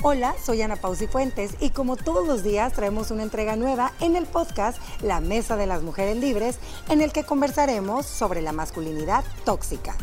Hola, 0.00 0.36
soy 0.40 0.62
Ana 0.62 0.76
Pausi 0.76 1.08
Fuentes 1.08 1.56
y 1.58 1.70
como 1.70 1.96
todos 1.96 2.24
los 2.24 2.44
días 2.44 2.72
traemos 2.72 3.10
una 3.10 3.24
entrega 3.24 3.56
nueva 3.56 3.92
en 4.00 4.14
el 4.14 4.26
podcast 4.26 4.78
La 5.02 5.18
Mesa 5.18 5.56
de 5.56 5.66
las 5.66 5.82
Mujeres 5.82 6.16
Libres, 6.16 6.60
en 6.88 7.02
el 7.02 7.10
que 7.10 7.24
conversaremos 7.24 8.06
sobre 8.06 8.40
la 8.40 8.52
masculinidad 8.52 9.24
tóxica 9.44 9.96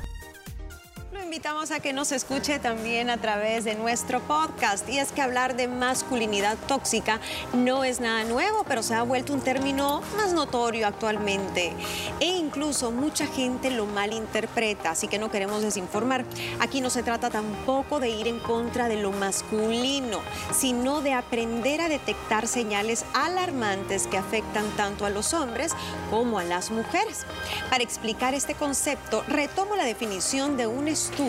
invitamos 1.35 1.71
a 1.71 1.81
que 1.81 1.91
nos 1.91 2.13
escuche 2.13 2.59
también 2.59 3.09
a 3.09 3.17
través 3.17 3.65
de 3.65 3.75
nuestro 3.75 4.21
podcast. 4.21 4.87
Y 4.87 4.99
es 4.99 5.11
que 5.11 5.21
hablar 5.21 5.57
de 5.57 5.67
masculinidad 5.67 6.57
tóxica 6.65 7.19
no 7.51 7.83
es 7.83 7.99
nada 7.99 8.23
nuevo, 8.23 8.63
pero 8.65 8.81
se 8.81 8.95
ha 8.95 9.03
vuelto 9.03 9.33
un 9.33 9.41
término 9.41 10.01
más 10.15 10.31
notorio 10.31 10.87
actualmente. 10.87 11.73
E 12.21 12.27
incluso 12.27 12.89
mucha 12.89 13.27
gente 13.27 13.69
lo 13.69 13.85
malinterpreta, 13.85 14.91
así 14.91 15.09
que 15.09 15.19
no 15.19 15.29
queremos 15.29 15.61
desinformar. 15.61 16.23
Aquí 16.61 16.79
no 16.79 16.89
se 16.89 17.03
trata 17.03 17.29
tampoco 17.29 17.99
de 17.99 18.11
ir 18.11 18.29
en 18.29 18.39
contra 18.39 18.87
de 18.87 18.95
lo 18.95 19.11
masculino, 19.11 20.21
sino 20.57 21.01
de 21.01 21.11
aprender 21.11 21.81
a 21.81 21.89
detectar 21.89 22.47
señales 22.47 23.03
alarmantes 23.13 24.07
que 24.07 24.17
afectan 24.17 24.69
tanto 24.77 25.05
a 25.05 25.09
los 25.09 25.33
hombres 25.33 25.73
como 26.09 26.39
a 26.39 26.45
las 26.45 26.71
mujeres. 26.71 27.25
Para 27.69 27.83
explicar 27.83 28.33
este 28.33 28.55
concepto, 28.55 29.25
retomo 29.27 29.75
la 29.75 29.83
definición 29.83 30.55
de 30.55 30.67
un 30.67 30.87
estudio 30.87 31.24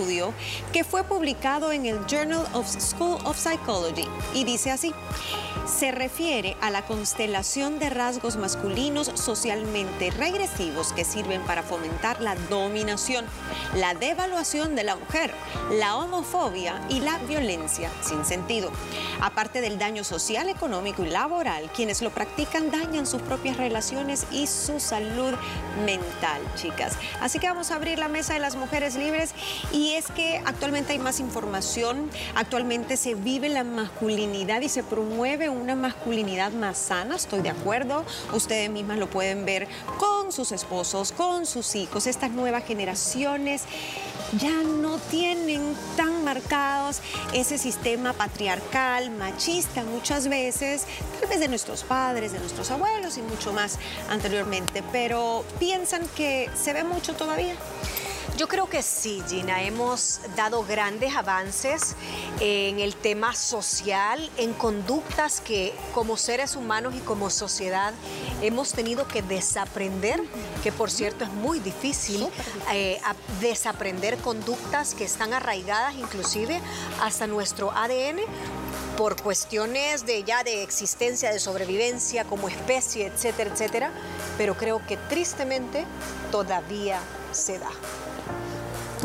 que 0.74 0.84
fue 0.84 1.04
publicado 1.04 1.72
en 1.72 1.86
el 1.86 2.04
Journal 2.06 2.44
of 2.52 2.68
School 2.68 3.18
of 3.24 3.38
Psychology 3.38 4.06
y 4.34 4.44
dice 4.44 4.70
así, 4.70 4.92
se 5.66 5.90
refiere 5.90 6.56
a 6.60 6.70
la 6.70 6.82
constelación 6.82 7.78
de 7.78 7.90
rasgos 7.90 8.36
masculinos 8.36 9.10
socialmente 9.14 10.10
regresivos 10.10 10.92
que 10.92 11.04
sirven 11.04 11.42
para 11.42 11.62
fomentar 11.62 12.20
la 12.20 12.36
dominación, 12.48 13.24
la 13.74 13.94
devaluación 13.94 14.76
de 14.76 14.84
la 14.84 14.96
mujer, 14.96 15.32
la 15.72 15.96
homofobia 15.96 16.80
y 16.88 17.00
la 17.00 17.18
violencia 17.18 17.90
sin 18.02 18.24
sentido. 18.24 18.70
Aparte 19.20 19.60
del 19.60 19.78
daño 19.78 20.04
social, 20.04 20.48
económico 20.48 21.04
y 21.04 21.10
laboral, 21.10 21.70
quienes 21.74 22.02
lo 22.02 22.10
practican 22.10 22.70
dañan 22.70 23.06
sus 23.06 23.22
propias 23.22 23.56
relaciones 23.56 24.26
y 24.30 24.46
su 24.46 24.78
salud 24.78 25.34
mental, 25.84 26.42
chicas. 26.54 26.96
Así 27.20 27.38
que 27.38 27.48
vamos 27.48 27.70
a 27.70 27.76
abrir 27.76 27.98
la 27.98 28.08
mesa 28.08 28.34
de 28.34 28.40
las 28.40 28.56
mujeres 28.56 28.94
libres 28.94 29.34
y 29.72 29.85
es 29.94 30.06
que 30.08 30.42
actualmente 30.44 30.92
hay 30.92 30.98
más 30.98 31.20
información, 31.20 32.10
actualmente 32.34 32.96
se 32.96 33.14
vive 33.14 33.48
la 33.48 33.64
masculinidad 33.64 34.60
y 34.60 34.68
se 34.68 34.82
promueve 34.82 35.48
una 35.48 35.74
masculinidad 35.74 36.52
más 36.52 36.78
sana, 36.78 37.16
estoy 37.16 37.40
de 37.40 37.50
acuerdo, 37.50 38.04
ustedes 38.32 38.70
mismas 38.70 38.98
lo 38.98 39.08
pueden 39.08 39.44
ver 39.44 39.68
con 39.98 40.32
sus 40.32 40.52
esposos, 40.52 41.12
con 41.12 41.46
sus 41.46 41.74
hijos, 41.74 42.06
estas 42.06 42.30
nuevas 42.30 42.64
generaciones 42.64 43.62
ya 44.38 44.62
no 44.62 44.98
tienen 44.98 45.74
tan 45.96 46.24
marcados 46.24 47.00
ese 47.32 47.58
sistema 47.58 48.12
patriarcal, 48.12 49.10
machista 49.10 49.84
muchas 49.84 50.28
veces, 50.28 50.84
tal 51.20 51.28
vez 51.28 51.40
de 51.40 51.48
nuestros 51.48 51.84
padres, 51.84 52.32
de 52.32 52.40
nuestros 52.40 52.70
abuelos 52.70 53.18
y 53.18 53.22
mucho 53.22 53.52
más 53.52 53.78
anteriormente, 54.10 54.82
pero 54.90 55.44
piensan 55.58 56.02
que 56.16 56.50
se 56.54 56.72
ve 56.72 56.84
mucho 56.84 57.14
todavía. 57.14 57.54
Yo 58.36 58.48
creo 58.48 58.68
que 58.68 58.82
sí, 58.82 59.22
Gina. 59.26 59.62
Hemos 59.62 60.20
dado 60.36 60.62
grandes 60.62 61.16
avances 61.16 61.96
en 62.38 62.80
el 62.80 62.94
tema 62.94 63.34
social, 63.34 64.30
en 64.36 64.52
conductas 64.52 65.40
que 65.40 65.72
como 65.94 66.18
seres 66.18 66.54
humanos 66.54 66.94
y 66.94 66.98
como 66.98 67.30
sociedad 67.30 67.94
hemos 68.42 68.72
tenido 68.72 69.08
que 69.08 69.22
desaprender, 69.22 70.22
que 70.62 70.70
por 70.70 70.90
cierto 70.90 71.24
es 71.24 71.32
muy 71.32 71.60
difícil 71.60 72.28
eh, 72.74 73.00
desaprender 73.40 74.18
conductas 74.18 74.94
que 74.94 75.04
están 75.04 75.32
arraigadas 75.32 75.94
inclusive 75.94 76.60
hasta 77.00 77.26
nuestro 77.26 77.72
ADN 77.72 78.18
por 78.98 79.20
cuestiones 79.22 80.04
de 80.04 80.24
ya 80.24 80.44
de 80.44 80.62
existencia, 80.62 81.32
de 81.32 81.38
sobrevivencia 81.38 82.24
como 82.24 82.48
especie, 82.48 83.06
etcétera, 83.06 83.50
etcétera, 83.50 83.92
pero 84.36 84.58
creo 84.58 84.84
que 84.86 84.98
tristemente 85.08 85.86
todavía 86.30 87.00
se 87.32 87.58
da. 87.58 87.70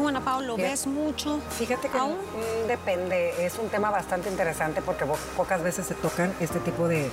Tú, 0.01 0.07
Ana 0.07 0.21
Paula, 0.21 0.55
ves 0.55 0.87
mucho? 0.87 1.39
Fíjate 1.59 1.87
que 1.87 1.95
aún 1.95 2.17
depende, 2.67 3.45
es 3.45 3.59
un 3.59 3.69
tema 3.69 3.91
bastante 3.91 4.29
interesante 4.29 4.81
porque 4.81 5.05
pocas 5.37 5.61
veces 5.61 5.85
se 5.85 5.93
tocan 5.93 6.33
este 6.39 6.59
tipo 6.59 6.87
de, 6.87 7.11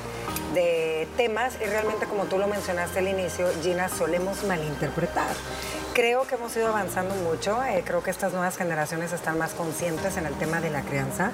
de 0.54 1.06
temas 1.18 1.58
y 1.60 1.66
realmente 1.66 2.06
como 2.06 2.24
tú 2.24 2.38
lo 2.38 2.46
mencionaste 2.46 3.00
al 3.00 3.08
inicio, 3.08 3.46
Gina, 3.62 3.90
solemos 3.90 4.42
malinterpretar 4.44 5.28
creo 5.98 6.28
que 6.28 6.36
hemos 6.36 6.56
ido 6.56 6.68
avanzando 6.68 7.12
mucho. 7.16 7.60
Eh, 7.64 7.82
creo 7.84 8.04
que 8.04 8.12
estas 8.12 8.32
nuevas 8.32 8.56
generaciones 8.56 9.12
están 9.12 9.36
más 9.36 9.50
conscientes 9.50 10.16
en 10.16 10.26
el 10.26 10.34
tema 10.34 10.60
de 10.60 10.70
la 10.70 10.82
crianza. 10.82 11.32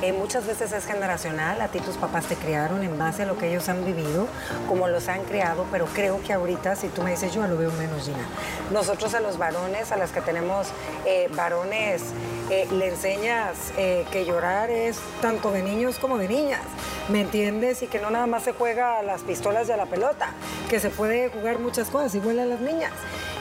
Eh, 0.00 0.14
muchas 0.14 0.46
veces 0.46 0.72
es 0.72 0.86
generacional. 0.86 1.60
A 1.60 1.68
ti 1.68 1.80
tus 1.80 1.96
papás 1.98 2.24
te 2.24 2.34
criaron 2.34 2.82
en 2.82 2.98
base 2.98 3.24
a 3.24 3.26
lo 3.26 3.36
que 3.36 3.50
ellos 3.50 3.68
han 3.68 3.84
vivido, 3.84 4.26
como 4.70 4.88
los 4.88 5.08
han 5.08 5.22
criado, 5.24 5.66
pero 5.70 5.84
creo 5.84 6.18
que 6.22 6.32
ahorita, 6.32 6.76
si 6.76 6.88
tú 6.88 7.02
me 7.02 7.10
dices, 7.10 7.34
yo 7.34 7.46
lo 7.46 7.58
veo 7.58 7.70
menos, 7.72 8.04
Gina. 8.04 8.26
Nosotros 8.72 9.12
a 9.12 9.20
los 9.20 9.36
varones, 9.36 9.92
a 9.92 9.98
las 9.98 10.12
que 10.12 10.22
tenemos 10.22 10.68
eh, 11.06 11.28
varones, 11.34 12.02
le 12.48 12.88
enseñas 12.88 13.72
que 13.76 14.24
llorar 14.24 14.70
es 14.70 15.00
tanto 15.20 15.50
de 15.50 15.62
niños 15.62 15.98
como 15.98 16.16
de 16.16 16.28
niñas. 16.28 16.62
¿Me 17.08 17.20
entiendes? 17.20 17.82
Y 17.82 17.86
que 17.86 18.00
no 18.00 18.10
nada 18.10 18.26
más 18.26 18.44
se 18.44 18.52
juega 18.52 18.98
a 18.98 19.02
las 19.02 19.22
pistolas 19.22 19.68
y 19.68 19.72
a 19.72 19.76
la 19.76 19.86
pelota, 19.86 20.30
que 20.68 20.78
se 20.80 20.90
puede 20.90 21.28
jugar 21.28 21.58
muchas 21.58 21.88
cosas, 21.88 22.14
igual 22.14 22.38
a 22.40 22.46
las 22.46 22.60
niñas. 22.60 22.92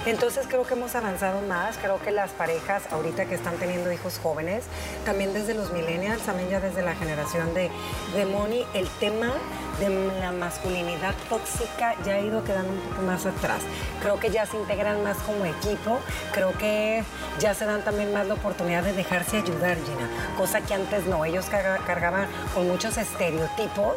Entonces 0.06 0.46
creo 0.48 0.64
que 0.64 0.76
hemos 0.76 0.94
avanzado 0.94 1.42
más, 1.42 1.78
creo 1.78 2.00
que 2.00 2.12
las 2.12 2.30
parejas 2.32 2.84
ahorita 2.92 3.26
que 3.26 3.34
están 3.34 3.56
teniendo 3.58 3.92
hijos 3.92 4.20
jóvenes, 4.22 4.64
también 5.04 5.34
desde 5.34 5.56
los 5.56 5.74
millennials, 5.74 6.22
también 6.22 6.50
ya 6.50 6.60
desde 6.60 6.84
la 6.84 6.94
generación 6.96 7.56
de, 7.56 7.72
de 8.14 8.26
Moni, 8.26 8.66
el 8.76 8.88
tema 9.00 9.34
de 9.80 9.90
la 10.20 10.32
masculinidad 10.32 11.14
tóxica 11.30 11.96
ya 12.06 12.16
ha 12.16 12.20
ido 12.20 12.44
quedando 12.44 12.72
un 12.72 12.80
poco 12.80 13.02
más 13.02 13.26
atrás. 13.26 13.62
Creo 14.02 14.20
que 14.20 14.30
ya 14.30 14.46
se 14.46 14.58
integran 14.58 15.04
más 15.04 15.18
como 15.18 15.46
equipo, 15.46 16.00
creo 16.34 16.54
que 16.58 17.04
ya 17.40 17.54
se 17.54 17.66
dan 17.66 17.82
también 17.84 18.14
más 18.14 18.28
la 18.28 18.36
oportunidad 18.36 18.84
de 18.84 18.94
dejarse 18.94 19.38
ayudar, 19.38 19.78
Gina, 19.78 20.10
cosa 20.38 20.62
que 20.62 20.74
antes 20.74 21.06
no, 21.06 21.26
ellos 21.26 21.46
cargaban 21.46 22.28
con 22.54 22.68
muchos 22.68 22.98
estereotipos, 22.98 23.96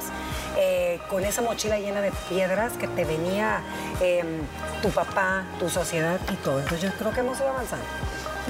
eh, 0.56 1.00
con 1.08 1.24
esa 1.24 1.42
mochila 1.42 1.78
llena 1.78 2.00
de 2.00 2.12
piedras 2.28 2.72
que 2.72 2.88
te 2.88 3.04
venía 3.04 3.60
em, 4.00 4.40
tu 4.82 4.90
papá, 4.90 5.44
tu 5.58 5.68
sociedad 5.68 6.18
y 6.32 6.36
todo. 6.36 6.58
Entonces 6.60 6.90
yo 6.90 6.96
creo 6.98 7.12
que 7.12 7.20
hemos 7.20 7.38
ido 7.38 7.48
avanzando. 7.48 7.86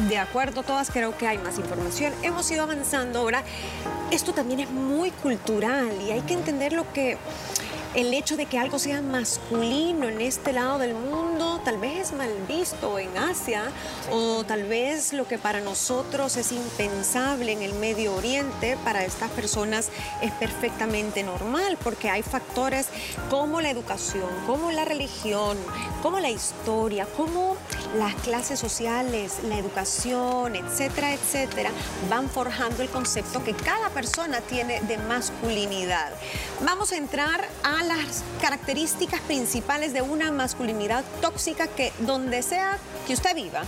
De 0.06 0.16
acuerdo, 0.16 0.62
todas 0.62 0.90
creo 0.92 1.18
que 1.18 1.26
hay 1.26 1.38
más 1.38 1.58
información. 1.58 2.12
Hemos 2.22 2.48
ido 2.52 2.62
avanzando 2.62 3.18
ahora. 3.18 3.42
Esto 4.12 4.32
también 4.32 4.60
es 4.60 4.70
muy 4.70 5.10
cultural 5.10 5.90
y 6.06 6.12
hay 6.12 6.20
que 6.20 6.34
entender 6.34 6.72
lo 6.72 6.90
que 6.92 7.18
el 7.94 8.12
hecho 8.12 8.36
de 8.36 8.46
que 8.46 8.58
algo 8.58 8.78
sea 8.78 9.00
masculino 9.00 10.08
en 10.08 10.20
este 10.20 10.52
lado 10.52 10.78
del 10.78 10.94
mundo 10.94 11.60
tal 11.64 11.78
vez 11.78 11.98
es 11.98 12.12
mal 12.12 12.30
visto 12.46 12.98
en 12.98 13.16
Asia 13.16 13.64
o 14.10 14.44
tal 14.44 14.64
vez 14.64 15.12
lo 15.12 15.26
que 15.26 15.38
para 15.38 15.60
nosotros 15.60 16.36
es 16.36 16.52
impensable 16.52 17.52
en 17.52 17.62
el 17.62 17.72
Medio 17.74 18.14
Oriente, 18.14 18.76
para 18.84 19.04
estas 19.04 19.30
personas 19.30 19.88
es 20.22 20.32
perfectamente 20.32 21.22
normal 21.22 21.78
porque 21.82 22.10
hay 22.10 22.22
factores 22.22 22.88
como 23.30 23.60
la 23.60 23.70
educación, 23.70 24.28
como 24.46 24.70
la 24.70 24.84
religión, 24.84 25.56
como 26.02 26.20
la 26.20 26.30
historia, 26.30 27.06
como 27.16 27.56
las 27.96 28.14
clases 28.16 28.60
sociales, 28.60 29.38
la 29.44 29.58
educación, 29.58 30.56
etcétera, 30.56 31.14
etcétera, 31.14 31.70
van 32.10 32.28
forjando 32.28 32.82
el 32.82 32.88
concepto 32.88 33.42
que 33.42 33.54
cada 33.54 33.90
persona 33.90 34.40
tiene 34.42 34.80
de 34.82 34.98
masculinidad. 34.98 36.12
Vamos 36.64 36.92
a 36.92 36.96
entrar 36.96 37.48
a 37.62 37.77
las 37.82 38.22
características 38.40 39.20
principales 39.22 39.92
de 39.92 40.02
una 40.02 40.30
masculinidad 40.32 41.04
tóxica 41.20 41.66
que 41.66 41.92
donde 42.00 42.42
sea 42.42 42.78
que 43.06 43.14
usted 43.14 43.34
viva, 43.34 43.62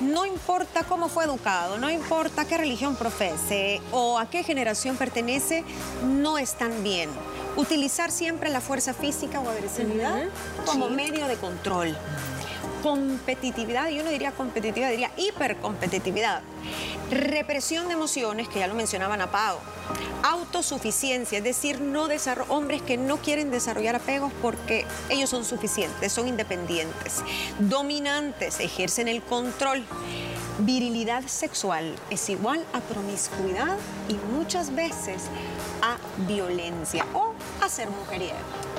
no 0.00 0.26
importa 0.26 0.84
cómo 0.84 1.08
fue 1.08 1.24
educado, 1.24 1.78
no 1.78 1.90
importa 1.90 2.44
qué 2.44 2.58
religión 2.58 2.96
profese 2.96 3.80
o 3.92 4.18
a 4.18 4.28
qué 4.28 4.42
generación 4.42 4.96
pertenece, 4.96 5.64
no 6.04 6.38
están 6.38 6.82
bien. 6.82 7.10
Utilizar 7.56 8.10
siempre 8.10 8.50
la 8.50 8.60
fuerza 8.60 8.94
física 8.94 9.40
o 9.40 9.48
agresividad 9.48 10.24
como 10.66 10.88
medio 10.88 11.26
de 11.26 11.36
control 11.36 11.96
competitividad, 12.82 13.88
yo 13.88 14.02
no 14.02 14.10
diría 14.10 14.32
competitividad, 14.32 14.90
diría 14.90 15.10
hipercompetitividad. 15.16 16.42
Represión 17.10 17.88
de 17.88 17.94
emociones, 17.94 18.48
que 18.48 18.60
ya 18.60 18.66
lo 18.66 18.74
mencionaban 18.74 19.20
apagos. 19.20 19.62
Autosuficiencia, 20.22 21.38
es 21.38 21.44
decir, 21.44 21.80
no 21.80 22.08
hombres 22.48 22.82
que 22.82 22.96
no 22.96 23.16
quieren 23.18 23.50
desarrollar 23.50 23.96
apegos 23.96 24.32
porque 24.42 24.86
ellos 25.08 25.30
son 25.30 25.44
suficientes, 25.44 26.12
son 26.12 26.28
independientes. 26.28 27.22
Dominantes, 27.58 28.60
ejercen 28.60 29.08
el 29.08 29.22
control. 29.22 29.84
Virilidad 30.60 31.24
sexual 31.26 31.96
es 32.10 32.28
igual 32.28 32.64
a 32.74 32.80
promiscuidad 32.80 33.78
y 34.08 34.14
muchas 34.36 34.74
veces 34.74 35.22
a 35.80 35.96
violencia 36.28 37.06
o 37.14 37.32
a 37.62 37.68
ser 37.68 37.88
mujeriego 37.88 38.69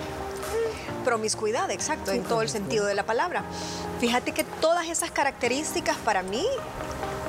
promiscuidad, 1.01 1.69
exacto, 1.71 2.11
en 2.11 2.23
todo 2.23 2.41
el 2.41 2.49
sentido 2.49 2.85
de 2.85 2.95
la 2.95 3.05
palabra. 3.05 3.43
Fíjate 3.99 4.31
que 4.31 4.43
todas 4.43 4.87
esas 4.87 5.11
características 5.11 5.97
para 5.97 6.23
mí 6.23 6.45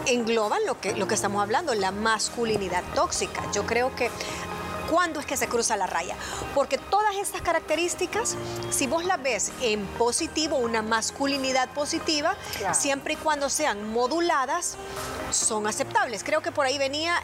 engloban 0.06 0.60
lo 0.66 0.80
que, 0.80 0.94
lo 0.94 1.06
que 1.06 1.14
estamos 1.14 1.42
hablando, 1.42 1.74
la 1.74 1.90
masculinidad 1.90 2.82
tóxica. 2.94 3.42
Yo 3.52 3.66
creo 3.66 3.94
que 3.94 4.10
¿Cuándo 4.90 5.20
es 5.20 5.24
que 5.26 5.38
se 5.38 5.48
cruza 5.48 5.74
la 5.78 5.86
raya? 5.86 6.16
Porque 6.54 6.76
todas 6.76 7.16
estas 7.16 7.40
características, 7.40 8.36
si 8.68 8.86
vos 8.86 9.06
las 9.06 9.22
ves 9.22 9.50
en 9.62 9.86
positivo, 9.86 10.58
una 10.58 10.82
masculinidad 10.82 11.70
positiva, 11.70 12.36
siempre 12.74 13.14
y 13.14 13.16
cuando 13.16 13.48
sean 13.48 13.90
moduladas, 13.90 14.76
son 15.32 15.66
aceptables. 15.66 16.24
Creo 16.24 16.42
que 16.42 16.52
por 16.52 16.66
ahí 16.66 16.78
venía 16.78 17.14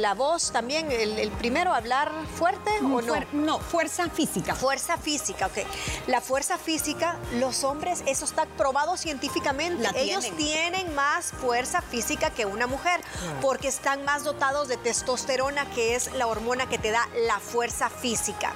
la 0.00 0.14
voz 0.14 0.52
también, 0.52 0.90
el, 0.90 1.30
primero, 1.32 1.72
hablar 1.72 2.10
fuerte 2.36 2.70
o 2.82 3.02
no. 3.02 3.14
no, 3.32 3.58
fuerza 3.58 4.08
física. 4.08 4.54
Fuerza 4.54 4.96
física, 4.96 5.46
ok. 5.46 5.58
La 6.06 6.20
fuerza 6.20 6.58
física, 6.58 7.16
los 7.34 7.64
hombres, 7.64 8.02
eso 8.06 8.24
está 8.24 8.46
probado 8.46 8.96
científicamente. 8.96 9.88
Ellos 9.96 10.26
tienen. 10.36 10.94
más 10.94 11.30
fuerza 11.30 11.82
física 11.82 12.30
que 12.30 12.46
una 12.46 12.66
mujer, 12.66 13.00
porque 13.40 13.68
están 13.68 14.04
más 14.04 14.24
dotados 14.24 14.68
de 14.68 14.76
testosterona, 14.76 15.68
que 15.70 15.94
es 15.94 16.12
la 16.14 16.26
hormona 16.26 16.68
que 16.68 16.78
te 16.78 16.90
da 16.90 17.08
la 17.26 17.38
fuerza 17.38 17.88
física. 17.90 18.52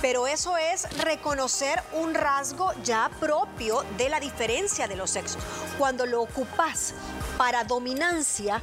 Pero 0.00 0.26
eso 0.26 0.56
es 0.56 0.88
reconocer 0.98 1.82
un 1.92 2.14
rasgo 2.14 2.72
ya 2.84 3.10
propio 3.20 3.84
de 3.96 4.08
la 4.08 4.20
diferencia 4.20 4.86
de 4.86 4.96
los 4.96 5.10
sexos. 5.10 5.42
Cuando 5.78 6.06
lo 6.06 6.22
ocupas 6.22 6.94
para 7.38 7.62
dominancia, 7.62 8.60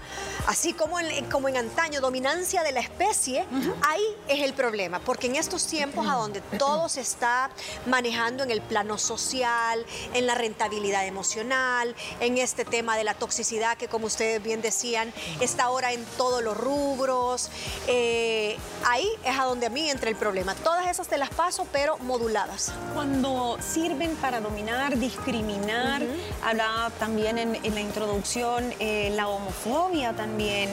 así 0.47 0.73
como 0.73 0.99
en, 0.99 1.25
como 1.31 1.47
en 1.47 1.55
antaño, 1.55 2.01
dominancia 2.01 2.61
de 2.61 2.73
la 2.73 2.81
especie, 2.81 3.45
ahí 3.87 4.03
es 4.27 4.43
el 4.43 4.53
problema, 4.53 4.99
porque 4.99 5.27
en 5.27 5.37
estos 5.37 5.65
tiempos 5.65 6.05
a 6.07 6.15
donde 6.15 6.41
todo 6.59 6.89
se 6.89 6.99
está 6.99 7.49
manejando 7.85 8.43
en 8.43 8.51
el 8.51 8.61
plano 8.61 8.97
social, 8.97 9.85
en 10.13 10.27
la 10.27 10.35
rentabilidad 10.35 11.07
emocional, 11.07 11.95
en 12.19 12.37
este 12.37 12.65
tema 12.65 12.97
de 12.97 13.05
la 13.05 13.13
toxicidad 13.13 13.77
que 13.77 13.87
como 13.87 14.07
ustedes 14.07 14.43
bien 14.43 14.61
decían, 14.61 15.13
está 15.39 15.63
ahora 15.63 15.93
en 15.93 16.03
todos 16.17 16.43
los 16.43 16.57
rubros, 16.57 17.49
eh, 17.87 18.57
ahí 18.85 19.07
es 19.23 19.39
a 19.39 19.45
donde 19.45 19.67
a 19.67 19.69
mí 19.69 19.89
entra 19.89 20.09
el 20.09 20.17
problema. 20.17 20.53
Todas 20.53 20.87
esas 20.87 21.07
te 21.07 21.17
las 21.17 21.29
paso, 21.29 21.65
pero 21.71 21.97
moduladas. 21.99 22.73
Cuando 22.93 23.57
sirven 23.61 24.17
para 24.17 24.41
dominar, 24.41 24.97
discriminar, 24.97 26.03
hablaba 26.43 26.89
también 26.99 27.37
en 27.37 27.73
la 27.73 27.81
introducción, 27.81 28.64
eh, 28.79 29.11
la 29.15 29.27
homofobia 29.27 30.13
también, 30.13 30.69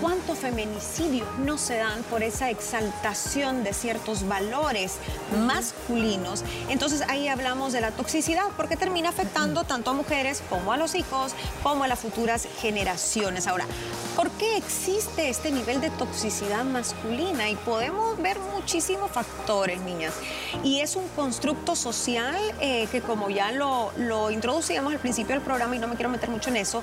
cuántos 0.00 0.38
feminicidios 0.38 1.26
no 1.38 1.58
se 1.58 1.76
dan 1.76 2.02
por 2.04 2.22
esa 2.22 2.50
exaltación 2.50 3.64
de 3.64 3.72
ciertos 3.72 4.26
valores 4.26 4.98
masculinos. 5.46 6.44
Entonces 6.68 7.02
ahí 7.08 7.28
hablamos 7.28 7.72
de 7.72 7.80
la 7.80 7.90
toxicidad 7.90 8.44
porque 8.56 8.76
termina 8.76 9.08
afectando 9.08 9.64
tanto 9.64 9.90
a 9.90 9.92
mujeres 9.94 10.42
como 10.48 10.72
a 10.72 10.76
los 10.76 10.94
hijos, 10.94 11.34
como 11.62 11.84
a 11.84 11.88
las 11.88 12.00
futuras 12.00 12.48
generaciones. 12.60 13.46
Ahora, 13.46 13.66
¿por 14.16 14.30
qué 14.32 14.56
existe 14.56 15.28
este 15.28 15.50
nivel 15.50 15.80
de 15.80 15.90
toxicidad 15.90 16.64
masculina? 16.64 17.48
Y 17.48 17.56
podemos 17.56 18.20
ver 18.20 18.38
muchísimos 18.62 19.10
factores, 19.10 19.80
niñas. 19.80 20.14
Y 20.62 20.80
es 20.80 20.96
un 20.96 21.06
constructo 21.08 21.74
social 21.76 22.36
eh, 22.60 22.86
que 22.90 23.00
como 23.00 23.28
ya 23.28 23.52
lo, 23.52 23.92
lo 23.96 24.30
introducíamos 24.30 24.92
al 24.92 25.00
principio 25.00 25.34
del 25.34 25.44
programa 25.44 25.76
y 25.76 25.78
no 25.78 25.88
me 25.88 25.96
quiero 25.96 26.10
meter 26.10 26.30
mucho 26.30 26.50
en 26.50 26.56
eso, 26.56 26.82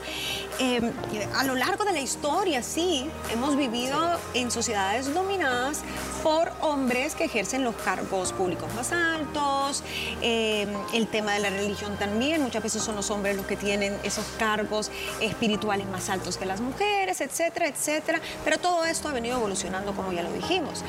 Em, 0.60 0.92
a 1.36 1.46
lo 1.46 1.56
largo 1.56 1.86
de 1.86 1.94
la 1.94 2.02
historia, 2.02 2.62
sí, 2.62 3.10
hemos 3.32 3.56
vivido 3.56 3.98
en 4.34 4.52
sociedades 4.52 5.14
dominadas 5.14 5.84
por 6.24 6.52
hombres 6.62 7.16
que 7.16 7.26
ejercen 7.26 7.64
los 7.64 7.76
cargos 7.76 8.34
públicos 8.34 8.74
más 8.76 8.92
altos, 8.92 9.84
em, 10.22 10.70
el 10.94 11.08
tema 11.08 11.34
de 11.34 11.40
la 11.40 11.50
religión 11.50 11.98
también, 11.98 12.42
muchas 12.42 12.64
veces 12.64 12.84
son 12.84 12.96
los 12.96 13.10
hombres 13.10 13.36
los 13.36 13.46
que 13.46 13.56
tienen 13.56 13.98
esos 14.04 14.26
cargos 14.38 14.92
espirituales 15.22 15.88
más 15.88 16.10
altos 16.10 16.38
que 16.38 16.46
las 16.46 16.62
mujeres, 16.62 17.22
etcétera, 17.22 17.68
etcétera, 17.68 18.20
pero 18.44 18.58
todo 18.58 18.86
esto 18.86 19.10
ha 19.10 19.14
venido 19.14 19.38
evolucionando 19.38 19.94
como 19.94 20.12
ya 20.12 20.24
lo 20.24 20.32
dijimos. 20.32 20.84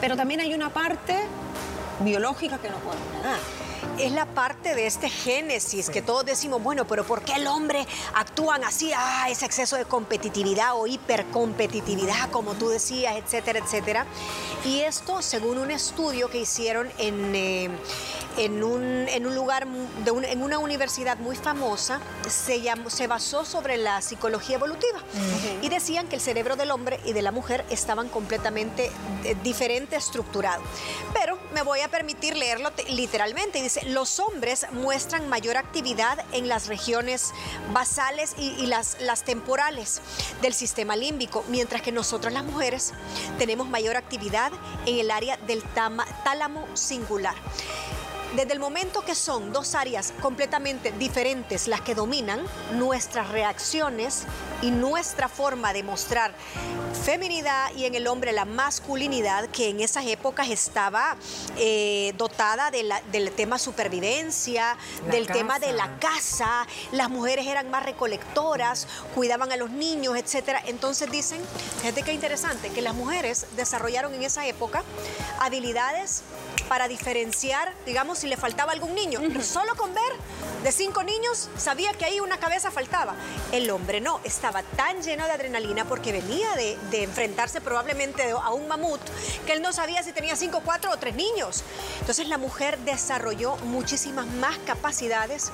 Pero 0.00 0.16
también 0.16 0.40
hay 0.40 0.54
una 0.54 0.70
parte 0.70 1.16
biológica 2.00 2.58
que 2.58 2.68
no 2.68 2.76
podemos 2.78 3.06
negar 3.14 3.61
es 3.98 4.12
la 4.12 4.26
parte 4.26 4.74
de 4.74 4.86
este 4.86 5.08
génesis 5.08 5.90
que 5.90 6.02
todos 6.02 6.24
decimos, 6.24 6.62
bueno, 6.62 6.86
pero 6.86 7.04
¿por 7.04 7.22
qué 7.22 7.34
el 7.34 7.46
hombre 7.46 7.86
actúan 8.14 8.64
así? 8.64 8.92
Ah, 8.96 9.26
ese 9.28 9.46
exceso 9.46 9.76
de 9.76 9.84
competitividad 9.84 10.74
o 10.74 10.86
hipercompetitividad, 10.86 12.30
como 12.30 12.54
tú 12.54 12.68
decías, 12.68 13.16
etcétera, 13.16 13.58
etcétera. 13.58 14.06
Y 14.64 14.80
esto, 14.80 15.22
según 15.22 15.58
un 15.58 15.70
estudio 15.70 16.30
que 16.30 16.38
hicieron 16.38 16.90
en, 16.98 17.34
eh, 17.34 17.70
en, 18.38 18.62
un, 18.64 19.06
en 19.08 19.26
un 19.26 19.34
lugar, 19.34 19.66
de 19.66 20.30
en 20.30 20.42
una 20.42 20.58
universidad 20.58 21.18
muy 21.18 21.36
famosa, 21.36 22.00
se, 22.28 22.60
llamó, 22.60 22.90
se 22.90 23.06
basó 23.06 23.44
sobre 23.44 23.76
la 23.76 24.00
psicología 24.00 24.56
evolutiva. 24.56 25.00
Y 25.60 25.68
decían 25.68 26.08
que 26.08 26.16
el 26.16 26.22
cerebro 26.22 26.56
del 26.56 26.70
hombre 26.70 27.00
y 27.04 27.12
de 27.12 27.22
la 27.22 27.32
mujer 27.32 27.64
estaban 27.70 28.08
completamente 28.08 28.90
eh, 29.24 29.36
diferente 29.42 29.96
estructurado. 29.96 30.62
Pero 31.12 31.38
me 31.54 31.62
voy 31.62 31.80
a 31.80 31.88
permitir 31.88 32.36
leerlo 32.36 32.70
literalmente. 32.88 33.62
Dice, 33.62 33.84
los 33.86 34.18
hombres 34.20 34.66
muestran 34.72 35.28
mayor 35.28 35.56
actividad 35.56 36.24
en 36.32 36.48
las 36.48 36.68
regiones 36.68 37.32
basales 37.72 38.34
y, 38.38 38.66
las, 38.66 39.00
las 39.00 39.24
temporales 39.24 40.00
del 40.40 40.54
sistema 40.54 40.96
límbico, 40.96 41.44
mientras 41.48 41.82
que 41.82 41.92
nosotros 41.92 42.32
las 42.32 42.44
mujeres 42.44 42.92
tenemos 43.38 43.68
mayor 43.68 43.96
actividad 43.96 44.52
en 44.86 44.98
el 44.98 45.10
área 45.10 45.36
del 45.36 45.62
tálamo 45.62 46.66
singular. 46.74 47.34
Desde 48.36 48.54
el 48.54 48.60
momento 48.60 49.02
que 49.02 49.14
son 49.14 49.52
dos 49.52 49.74
áreas 49.74 50.14
completamente 50.22 50.90
diferentes 50.92 51.68
las 51.68 51.82
que 51.82 51.94
dominan, 51.94 52.40
nuestras 52.72 53.28
reacciones 53.28 54.24
y 54.62 54.70
nuestra 54.70 55.28
forma 55.28 55.74
de 55.74 55.82
mostrar 55.82 56.34
feminidad 57.04 57.70
y 57.76 57.84
en 57.84 57.94
el 57.94 58.06
hombre 58.06 58.32
la 58.32 58.46
masculinidad 58.46 59.48
que 59.48 59.68
en 59.68 59.80
esas 59.80 60.06
épocas 60.06 60.48
estaba 60.48 61.16
eh, 61.58 62.14
dotada 62.16 62.70
del 62.70 63.32
tema 63.32 63.58
supervivencia, 63.58 64.78
del 65.10 65.26
tema 65.26 65.58
de 65.58 65.72
la 65.72 65.98
casa, 65.98 66.66
las 66.92 67.10
mujeres 67.10 67.46
eran 67.46 67.70
más 67.70 67.84
recolectoras, 67.84 68.86
cuidaban 69.14 69.52
a 69.52 69.56
los 69.56 69.70
niños, 69.70 70.16
etc. 70.16 70.60
Entonces 70.66 71.10
dicen, 71.10 71.40
fíjate 71.80 72.02
qué 72.02 72.12
interesante, 72.14 72.70
que 72.70 72.80
las 72.80 72.94
mujeres 72.94 73.46
desarrollaron 73.56 74.14
en 74.14 74.22
esa 74.22 74.46
época 74.46 74.84
habilidades 75.40 76.22
para 76.68 76.88
diferenciar, 76.88 77.74
digamos, 77.84 78.21
si 78.22 78.28
le 78.28 78.36
faltaba 78.36 78.70
algún 78.70 78.94
niño. 78.94 79.20
Solo 79.42 79.74
con 79.74 79.92
ver 79.92 80.12
de 80.62 80.70
cinco 80.70 81.02
niños 81.02 81.48
sabía 81.56 81.92
que 81.92 82.04
ahí 82.04 82.20
una 82.20 82.38
cabeza 82.38 82.70
faltaba. 82.70 83.16
El 83.50 83.68
hombre 83.70 84.00
no, 84.00 84.20
estaba 84.22 84.62
tan 84.62 85.02
lleno 85.02 85.24
de 85.24 85.32
adrenalina 85.32 85.84
porque 85.86 86.12
venía 86.12 86.54
de, 86.54 87.02
enfrentarse 87.02 87.60
probablemente 87.60 88.30
a 88.30 88.50
un 88.50 88.68
mamut 88.68 89.00
que 89.44 89.54
él 89.54 89.62
no 89.62 89.72
sabía 89.72 90.04
si 90.04 90.12
tenía 90.12 90.36
cinco, 90.36 90.62
cuatro 90.64 90.92
o 90.92 90.96
tres 90.98 91.16
niños. 91.16 91.64
Entonces 91.98 92.28
la 92.28 92.38
mujer 92.38 92.78
desarrolló 92.78 93.56
muchísimas 93.56 94.26
más 94.26 94.56
capacidades 94.58 95.50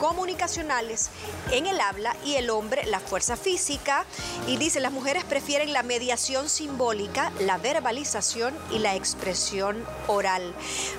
comunicacionales 0.00 1.10
en 1.50 1.66
el 1.66 1.80
habla 1.80 2.16
y 2.24 2.34
el 2.34 2.50
hombre 2.50 2.84
la 2.86 3.00
fuerza 3.00 3.36
física. 3.36 4.04
Y 4.46 4.58
dice, 4.58 4.78
las 4.78 4.92
mujeres 4.92 5.24
prefieren 5.24 5.72
la 5.72 5.82
mediación 5.82 6.48
simbólica, 6.48 7.32
la 7.40 7.58
verbalización 7.58 8.54
y 8.70 8.78
la 8.78 8.94
expresión 8.94 9.84
oral, 10.06 10.54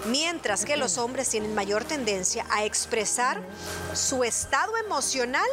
mientras 0.07 0.65
que 0.65 0.77
los 0.77 0.97
hombres 0.97 1.12
tienen 1.21 1.53
mayor 1.53 1.83
tendencia 1.83 2.45
a 2.49 2.63
expresar 2.65 3.39
su 3.93 4.23
estado 4.23 4.75
emocional 4.77 5.45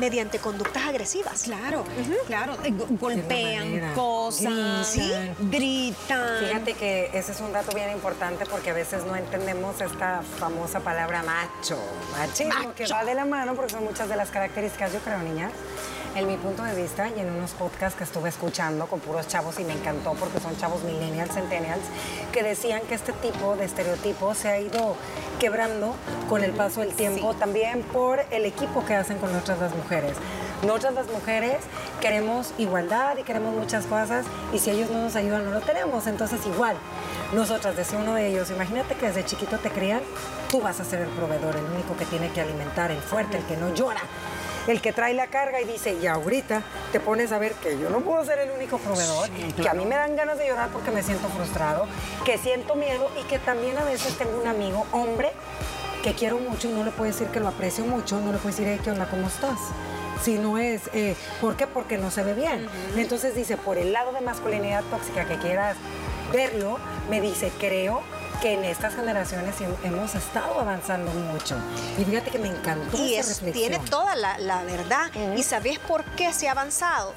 mediante 0.00 0.38
conductas 0.38 0.84
agresivas. 0.84 1.44
Claro, 1.44 1.84
claro, 2.26 2.56
eh, 2.64 2.72
golpean 2.90 3.94
cosas, 3.94 4.96
gritan. 5.38 6.38
Fíjate 6.40 6.74
que 6.74 7.10
ese 7.12 7.32
es 7.32 7.40
un 7.40 7.52
dato 7.52 7.74
bien 7.74 7.90
importante 7.90 8.44
porque 8.46 8.70
a 8.70 8.74
veces 8.74 9.04
no 9.04 9.14
entendemos 9.14 9.80
esta 9.80 10.22
famosa 10.38 10.80
palabra 10.80 11.22
macho, 11.22 11.78
machismo, 12.12 12.74
que 12.74 12.86
va 12.86 13.04
de 13.04 13.14
la 13.14 13.24
mano 13.24 13.54
porque 13.54 13.72
son 13.72 13.84
muchas 13.84 14.08
de 14.08 14.16
las 14.16 14.30
características, 14.30 14.92
yo 14.92 14.98
creo, 15.00 15.18
niñas 15.18 15.52
en 16.16 16.26
mi 16.26 16.38
punto 16.38 16.62
de 16.62 16.74
vista 16.74 17.10
y 17.14 17.20
en 17.20 17.30
unos 17.30 17.50
podcasts 17.52 17.96
que 17.96 18.04
estuve 18.04 18.30
escuchando 18.30 18.86
con 18.86 19.00
puros 19.00 19.28
chavos 19.28 19.60
y 19.60 19.64
me 19.64 19.74
encantó 19.74 20.14
porque 20.14 20.40
son 20.40 20.56
chavos 20.56 20.82
millennials, 20.82 21.34
centennials, 21.34 21.84
que 22.32 22.42
decían 22.42 22.80
que 22.88 22.94
este 22.94 23.12
tipo 23.12 23.54
de 23.54 23.66
estereotipos 23.66 24.38
se 24.38 24.48
ha 24.48 24.58
ido 24.58 24.96
quebrando 25.38 25.94
con 26.30 26.42
el 26.42 26.52
paso 26.52 26.80
del 26.80 26.94
tiempo, 26.94 27.34
también 27.34 27.82
por 27.82 28.20
el 28.30 28.46
equipo 28.46 28.82
que 28.86 28.94
hacen 28.94 29.18
con 29.18 29.30
nosotras 29.30 29.60
las 29.60 29.76
mujeres. 29.76 30.12
Nosotras 30.62 30.94
las 30.94 31.06
mujeres 31.08 31.58
queremos 32.00 32.54
igualdad 32.56 33.18
y 33.18 33.22
queremos 33.22 33.54
muchas 33.54 33.84
cosas 33.84 34.24
y 34.54 34.58
si 34.58 34.70
ellos 34.70 34.88
no 34.88 35.02
nos 35.02 35.16
ayudan 35.16 35.44
no 35.44 35.50
lo 35.50 35.60
tenemos, 35.60 36.06
entonces 36.06 36.40
igual. 36.46 36.76
Nosotras, 37.34 37.76
decía 37.76 37.98
uno 37.98 38.14
de 38.14 38.28
ellos, 38.28 38.50
imagínate 38.50 38.94
que 38.94 39.06
desde 39.06 39.24
chiquito 39.26 39.58
te 39.58 39.68
crían, 39.68 40.00
tú 40.50 40.62
vas 40.62 40.80
a 40.80 40.84
ser 40.84 41.02
el 41.02 41.08
proveedor, 41.08 41.56
el 41.56 41.64
único 41.64 41.94
que 41.98 42.06
tiene 42.06 42.30
que 42.30 42.40
alimentar, 42.40 42.90
el 42.90 43.02
fuerte, 43.02 43.36
el 43.36 43.44
que 43.44 43.58
no 43.58 43.74
llora 43.74 44.00
el 44.66 44.80
que 44.80 44.92
trae 44.92 45.14
la 45.14 45.28
carga 45.28 45.60
y 45.60 45.64
dice, 45.64 45.96
y 46.00 46.06
ahorita 46.06 46.62
te 46.92 47.00
pones 47.00 47.32
a 47.32 47.38
ver 47.38 47.52
que 47.54 47.78
yo 47.78 47.90
no 47.90 48.00
puedo 48.00 48.24
ser 48.24 48.38
el 48.40 48.50
único 48.50 48.78
proveedor, 48.78 49.28
que 49.30 49.68
a 49.68 49.74
mí 49.74 49.84
me 49.84 49.94
dan 49.94 50.16
ganas 50.16 50.38
de 50.38 50.48
llorar 50.48 50.70
porque 50.70 50.90
me 50.90 51.02
siento 51.02 51.28
frustrado, 51.28 51.86
que 52.24 52.38
siento 52.38 52.74
miedo 52.74 53.10
y 53.20 53.24
que 53.24 53.38
también 53.38 53.78
a 53.78 53.84
veces 53.84 54.16
tengo 54.18 54.40
un 54.40 54.48
amigo, 54.48 54.86
hombre, 54.92 55.32
que 56.02 56.14
quiero 56.14 56.38
mucho 56.38 56.68
y 56.68 56.72
no 56.72 56.84
le 56.84 56.90
puedo 56.90 57.10
decir 57.10 57.28
que 57.28 57.40
lo 57.40 57.48
aprecio 57.48 57.84
mucho, 57.84 58.20
no 58.20 58.32
le 58.32 58.38
puedo 58.38 58.56
decir, 58.56 58.80
¿qué 58.82 58.90
onda? 58.90 59.08
¿Cómo 59.08 59.26
estás? 59.26 59.58
si 60.22 60.38
no 60.38 60.58
es, 60.58 60.88
eh, 60.92 61.14
¿por 61.40 61.56
qué? 61.56 61.66
Porque 61.66 61.98
no 61.98 62.10
se 62.10 62.22
ve 62.22 62.34
bien. 62.34 62.66
Entonces 62.96 63.34
dice, 63.34 63.56
por 63.56 63.78
el 63.78 63.92
lado 63.92 64.12
de 64.12 64.20
masculinidad 64.20 64.82
tóxica 64.84 65.26
que 65.26 65.36
quieras 65.36 65.76
verlo, 66.32 66.78
me 67.10 67.20
dice, 67.20 67.52
creo 67.58 68.02
que 68.40 68.54
en 68.54 68.64
estas 68.64 68.94
generaciones 68.94 69.54
hemos 69.82 70.14
estado 70.14 70.60
avanzando 70.60 71.10
mucho. 71.12 71.56
Y 71.98 72.04
fíjate 72.04 72.30
que 72.30 72.38
me 72.38 72.48
encantó 72.48 72.96
y 72.96 73.14
esa 73.14 73.34
reflexión. 73.34 73.52
tiene 73.52 73.90
toda 73.90 74.14
la, 74.14 74.62
verdad. 74.64 75.10
¿Y 75.36 75.42
sabes 75.42 75.78
por 75.78 76.04
qué 76.16 76.32
se 76.32 76.48
ha 76.48 76.52
avanzado? 76.52 77.14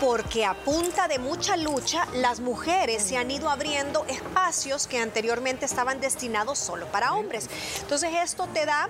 Porque 0.00 0.44
a 0.44 0.54
punta 0.54 1.08
de 1.08 1.18
mucha 1.18 1.56
lucha, 1.56 2.06
las 2.14 2.40
mujeres 2.40 3.02
se 3.02 3.16
han 3.16 3.30
ido 3.30 3.48
abriendo 3.48 4.04
espacios 4.06 4.86
que 4.86 4.98
anteriormente 4.98 5.64
estaban 5.64 6.00
destinados 6.00 6.58
solo 6.58 6.86
para 6.86 7.14
hombres. 7.14 7.48
Entonces 7.80 8.10
esto 8.22 8.48
te 8.52 8.66
da 8.66 8.88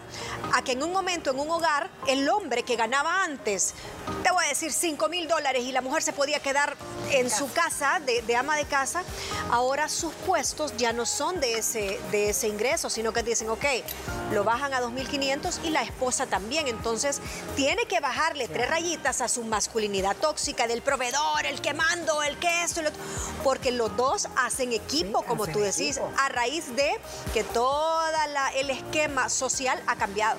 a 0.54 0.62
que 0.62 0.72
en 0.72 0.82
un 0.82 0.92
momento, 0.92 1.30
en 1.30 1.38
un 1.38 1.50
hogar, 1.50 1.90
el 2.06 2.28
hombre 2.28 2.62
que 2.62 2.76
ganaba 2.76 3.24
antes, 3.24 3.74
te 4.22 4.30
voy 4.30 4.44
a 4.44 4.48
decir 4.48 4.72
5 4.72 5.08
mil 5.08 5.28
dólares 5.28 5.64
y 5.64 5.72
la 5.72 5.80
mujer 5.80 6.02
se 6.02 6.12
podía 6.12 6.40
quedar 6.40 6.76
en 7.12 7.30
su 7.30 7.50
casa, 7.52 8.00
de, 8.04 8.22
de 8.22 8.36
ama 8.36 8.56
de 8.56 8.64
casa, 8.64 9.02
ahora 9.50 9.88
sus 9.88 10.12
puestos 10.26 10.76
ya 10.76 10.92
no 10.92 11.06
son 11.06 11.40
de 11.40 11.58
ese 11.58 12.00
de 12.10 12.30
ese 12.30 12.48
ingreso, 12.48 12.90
sino 12.90 13.12
que 13.12 13.22
dicen, 13.22 13.48
ok, 13.48 13.64
lo 14.32 14.44
bajan 14.44 14.74
a 14.74 14.80
2.500 14.80 15.60
y 15.64 15.70
la 15.70 15.82
esposa 15.82 16.26
también. 16.26 16.68
Entonces, 16.68 17.20
tiene 17.56 17.84
que 17.86 18.00
bajarle 18.00 18.48
tres 18.48 18.68
rayitas 18.68 19.20
a 19.20 19.28
su 19.28 19.44
masculinidad 19.44 20.16
tóxica 20.16 20.66
del 20.66 20.82
proveedor, 20.82 21.46
el 21.46 21.60
que 21.60 21.74
mando, 21.74 22.22
el 22.22 22.38
que 22.38 22.64
esto, 22.64 22.80
porque 23.44 23.70
los 23.70 23.96
dos 23.96 24.28
hacen 24.36 24.72
equipo, 24.72 25.22
como 25.22 25.46
tú 25.46 25.58
decís, 25.60 26.00
a 26.18 26.28
raíz 26.28 26.74
de 26.76 26.90
que 27.34 27.44
todo 27.44 28.00
el 28.56 28.70
esquema 28.70 29.28
social 29.28 29.82
ha 29.86 29.96
cambiado. 29.96 30.38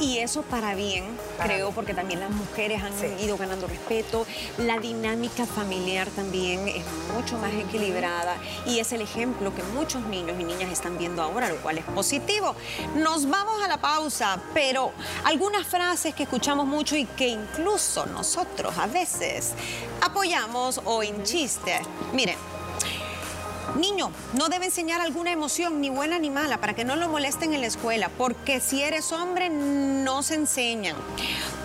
Y 0.00 0.18
eso 0.18 0.42
para 0.42 0.74
bien, 0.74 1.04
creo, 1.42 1.70
porque 1.70 1.94
también 1.94 2.20
las 2.20 2.30
mujeres 2.30 2.82
han 2.82 3.20
ido 3.20 3.36
ganando 3.36 3.66
respeto. 3.66 4.26
La 4.58 4.78
dinámica 4.78 5.46
familiar 5.46 5.71
también 6.14 6.68
es 6.68 6.84
mucho 7.14 7.38
más 7.38 7.52
equilibrada 7.54 8.36
y 8.66 8.78
es 8.78 8.92
el 8.92 9.00
ejemplo 9.00 9.54
que 9.54 9.62
muchos 9.74 10.02
niños 10.02 10.36
y 10.38 10.44
niñas 10.44 10.70
están 10.70 10.98
viendo 10.98 11.22
ahora, 11.22 11.48
lo 11.48 11.56
cual 11.56 11.78
es 11.78 11.84
positivo. 11.84 12.54
Nos 12.96 13.28
vamos 13.28 13.62
a 13.62 13.68
la 13.68 13.80
pausa, 13.80 14.40
pero 14.52 14.92
algunas 15.24 15.66
frases 15.66 16.14
que 16.14 16.24
escuchamos 16.24 16.66
mucho 16.66 16.94
y 16.96 17.06
que 17.06 17.28
incluso 17.28 18.04
nosotros 18.06 18.76
a 18.76 18.86
veces 18.86 19.54
apoyamos 20.02 20.80
o 20.84 21.02
en 21.02 21.22
chiste. 21.22 21.80
Miren, 22.12 22.36
Niño, 23.76 24.10
no 24.34 24.50
debe 24.50 24.66
enseñar 24.66 25.00
alguna 25.00 25.32
emoción, 25.32 25.80
ni 25.80 25.88
buena 25.88 26.18
ni 26.18 26.28
mala, 26.28 26.58
para 26.60 26.74
que 26.74 26.84
no 26.84 26.94
lo 26.96 27.08
molesten 27.08 27.54
en 27.54 27.62
la 27.62 27.68
escuela, 27.68 28.10
porque 28.18 28.60
si 28.60 28.82
eres 28.82 29.12
hombre 29.12 29.48
no 29.48 30.22
se 30.22 30.34
enseñan. 30.34 30.94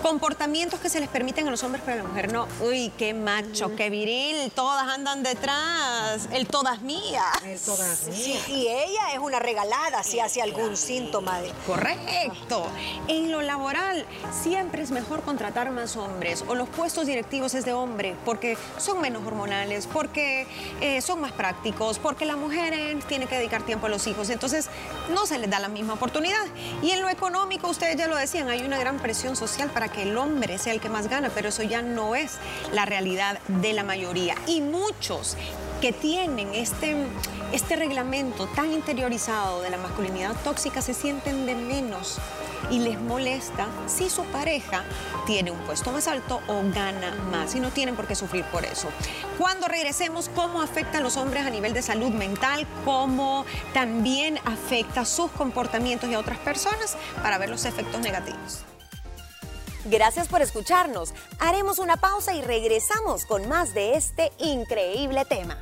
Comportamientos 0.02 0.80
que 0.80 0.88
se 0.88 1.00
les 1.00 1.08
permiten 1.08 1.48
a 1.48 1.50
los 1.50 1.62
hombres, 1.64 1.82
pero 1.84 2.00
a 2.00 2.02
la 2.02 2.08
mujer 2.08 2.32
no. 2.32 2.46
Uy, 2.60 2.92
qué 2.96 3.14
macho, 3.14 3.74
qué 3.76 3.90
viril, 3.90 4.50
todas 4.54 4.88
andan 4.88 5.22
detrás, 5.22 6.28
el 6.32 6.46
todas 6.46 6.82
mías. 6.82 7.42
El 7.44 7.58
todas 7.58 8.06
mías. 8.06 8.48
y 8.48 8.68
ella 8.68 9.12
es 9.12 9.18
una 9.18 9.38
regalada 9.38 10.02
si 10.02 10.20
hace 10.20 10.40
algún 10.40 10.76
síntoma 10.76 11.40
de... 11.40 11.52
Correcto. 11.66 12.66
En 13.08 13.32
lo 13.32 13.42
laboral 13.42 14.06
siempre 14.42 14.82
es 14.82 14.90
mejor 14.90 15.22
contratar 15.22 15.70
más 15.70 15.96
hombres 15.96 16.44
o 16.46 16.54
los 16.54 16.68
puestos 16.68 17.06
directivos 17.06 17.54
es 17.54 17.64
de 17.64 17.72
hombre 17.72 18.16
porque 18.24 18.56
son 18.78 19.00
menos 19.00 19.26
hormonales, 19.26 19.86
porque 19.86 20.46
eh, 20.80 21.00
son 21.00 21.20
más 21.20 21.32
prácticos, 21.32 21.98
porque 21.98 22.24
la 22.24 22.36
mujer 22.36 22.98
tiene 23.08 23.26
que 23.26 23.36
dedicar 23.36 23.62
tiempo 23.62 23.86
a 23.86 23.88
los 23.88 24.06
hijos, 24.06 24.30
entonces 24.30 24.68
no 25.12 25.26
se 25.26 25.38
les 25.38 25.50
da 25.50 25.58
la 25.58 25.68
misma 25.68 25.94
oportunidad. 25.94 26.44
Y 26.82 26.90
en 26.90 27.02
lo 27.02 27.08
económico, 27.08 27.68
ustedes 27.68 27.96
ya 27.96 28.06
lo 28.06 28.16
decían, 28.16 28.48
hay 28.48 28.62
una 28.62 28.78
gran 28.78 28.98
presión 28.98 29.36
social 29.36 29.70
para 29.70 29.87
que 29.90 30.02
el 30.02 30.16
hombre 30.16 30.58
sea 30.58 30.72
el 30.72 30.80
que 30.80 30.88
más 30.88 31.08
gana, 31.08 31.30
pero 31.34 31.48
eso 31.48 31.62
ya 31.62 31.82
no 31.82 32.14
es 32.14 32.36
la 32.72 32.84
realidad 32.84 33.38
de 33.48 33.72
la 33.72 33.84
mayoría. 33.84 34.34
Y 34.46 34.60
muchos 34.60 35.36
que 35.80 35.92
tienen 35.92 36.54
este, 36.54 36.96
este 37.52 37.76
reglamento 37.76 38.46
tan 38.48 38.72
interiorizado 38.72 39.62
de 39.62 39.70
la 39.70 39.78
masculinidad 39.78 40.34
tóxica 40.42 40.82
se 40.82 40.94
sienten 40.94 41.46
de 41.46 41.54
menos 41.54 42.18
y 42.70 42.80
les 42.80 43.00
molesta 43.00 43.66
si 43.86 44.10
su 44.10 44.24
pareja 44.24 44.84
tiene 45.26 45.50
un 45.50 45.58
puesto 45.60 45.92
más 45.92 46.08
alto 46.08 46.40
o 46.48 46.62
gana 46.72 47.14
más 47.30 47.54
y 47.54 47.60
no 47.60 47.70
tienen 47.70 47.96
por 47.96 48.06
qué 48.06 48.14
sufrir 48.14 48.44
por 48.46 48.64
eso. 48.64 48.88
Cuando 49.38 49.68
regresemos, 49.68 50.28
cómo 50.34 50.62
afecta 50.62 50.98
a 50.98 51.00
los 51.00 51.16
hombres 51.16 51.46
a 51.46 51.50
nivel 51.50 51.72
de 51.72 51.82
salud 51.82 52.10
mental, 52.10 52.66
cómo 52.84 53.44
también 53.72 54.38
afecta 54.44 55.04
sus 55.04 55.30
comportamientos 55.30 56.10
y 56.10 56.14
a 56.14 56.18
otras 56.18 56.38
personas 56.38 56.96
para 57.22 57.38
ver 57.38 57.50
los 57.50 57.64
efectos 57.64 58.00
negativos. 58.00 58.64
Gracias 59.84 60.28
por 60.28 60.42
escucharnos. 60.42 61.14
Haremos 61.38 61.78
una 61.78 61.96
pausa 61.96 62.34
y 62.34 62.42
regresamos 62.42 63.24
con 63.24 63.48
más 63.48 63.74
de 63.74 63.94
este 63.94 64.32
increíble 64.38 65.24
tema. 65.24 65.58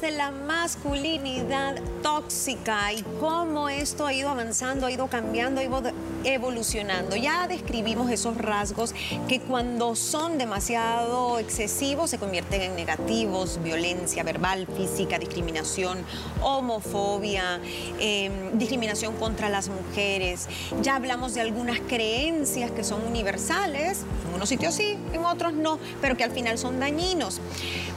De 0.00 0.10
la 0.10 0.30
masculinidad 0.30 1.76
tóxica 2.02 2.92
y 2.92 3.02
cómo 3.20 3.68
esto 3.68 4.06
ha 4.06 4.12
ido 4.14 4.30
avanzando, 4.30 4.86
ha 4.86 4.90
ido 4.90 5.06
cambiando, 5.06 5.60
ha 5.60 5.64
ido 5.64 5.82
evolucionando. 6.24 7.14
Ya 7.14 7.46
describimos 7.46 8.10
esos 8.10 8.36
rasgos 8.38 8.94
que 9.28 9.40
cuando 9.40 9.94
son 9.94 10.38
demasiado 10.38 11.38
excesivos 11.38 12.10
se 12.10 12.18
convierten 12.18 12.62
en 12.62 12.76
negativos, 12.76 13.60
violencia 13.62 14.22
verbal, 14.22 14.66
física, 14.76 15.18
discriminación, 15.18 15.98
homofobia, 16.40 17.60
em, 18.00 18.58
discriminación 18.58 19.14
contra 19.16 19.48
las 19.48 19.68
mujeres. 19.68 20.48
Ya 20.80 20.96
hablamos 20.96 21.34
de 21.34 21.42
algunas 21.42 21.80
creencias 21.80 22.70
que 22.70 22.82
son 22.82 23.04
universales, 23.04 24.04
en 24.28 24.34
unos 24.34 24.48
sitios 24.48 24.74
sí, 24.74 24.96
en 25.12 25.24
otros 25.24 25.52
no, 25.52 25.78
pero 26.00 26.16
que 26.16 26.24
al 26.24 26.30
final 26.30 26.56
son 26.56 26.80
dañinos. 26.80 27.40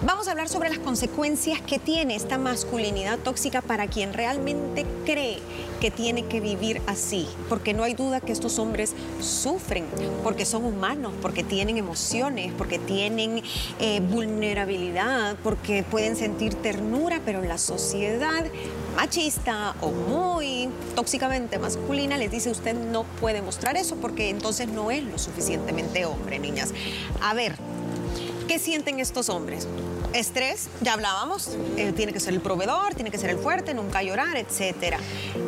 Vamos 0.04 0.28
a 0.28 0.32
hablar 0.32 0.50
sobre 0.50 0.70
las 0.70 0.80
consecuencias 0.80 1.55
que 1.62 1.80
tiene 1.80 2.16
esta 2.16 2.38
masculinidad 2.38 3.20
tóxica 3.20 3.62
para 3.62 3.88
quien 3.88 4.14
realmente 4.14 4.86
cree 5.06 5.40
que 5.80 5.92
tiene 5.92 6.26
que 6.26 6.40
vivir 6.40 6.82
así, 6.88 7.28
porque 7.50 7.74
no 7.74 7.84
hay 7.84 7.94
duda 7.94 8.22
que 8.22 8.32
estos 8.32 8.60
hombres 8.60 8.94
sufren, 9.22 9.86
porque 10.24 10.46
son 10.46 10.66
humanos, 10.66 11.14
porque 11.22 11.44
tienen 11.44 11.78
emociones, 11.78 12.54
porque 12.58 12.80
tienen 12.80 13.44
eh, 13.80 14.00
vulnerabilidad, 14.00 15.36
porque 15.44 15.84
pueden 15.84 16.16
sentir 16.16 16.56
ternura, 16.56 17.22
pero 17.26 17.42
la 17.42 17.58
sociedad 17.58 18.46
machista 18.96 19.76
o 19.82 19.92
muy 19.92 20.70
tóxicamente 20.96 21.60
masculina 21.60 22.18
les 22.18 22.32
dice 22.32 22.50
usted 22.50 22.74
no 22.74 23.04
puede 23.20 23.42
mostrar 23.42 23.76
eso 23.76 23.98
porque 23.98 24.30
entonces 24.30 24.68
no 24.70 24.90
es 24.92 25.04
lo 25.04 25.20
suficientemente 25.20 26.06
hombre, 26.06 26.40
niñas. 26.40 26.74
A 27.22 27.34
ver, 27.34 27.56
¿qué 28.48 28.60
sienten 28.60 29.00
estos 29.00 29.30
hombres? 29.30 29.68
Estrés, 30.16 30.70
ya 30.80 30.94
hablábamos, 30.94 31.50
eh, 31.76 31.92
tiene 31.92 32.14
que 32.14 32.22
ser 32.22 32.34
el 32.34 32.40
proveedor, 32.40 32.96
tiene 32.96 33.12
que 33.12 33.18
ser 33.18 33.30
el 33.32 33.38
fuerte, 33.38 33.74
nunca 33.74 34.02
llorar, 34.02 34.38
etcétera. 34.38 34.98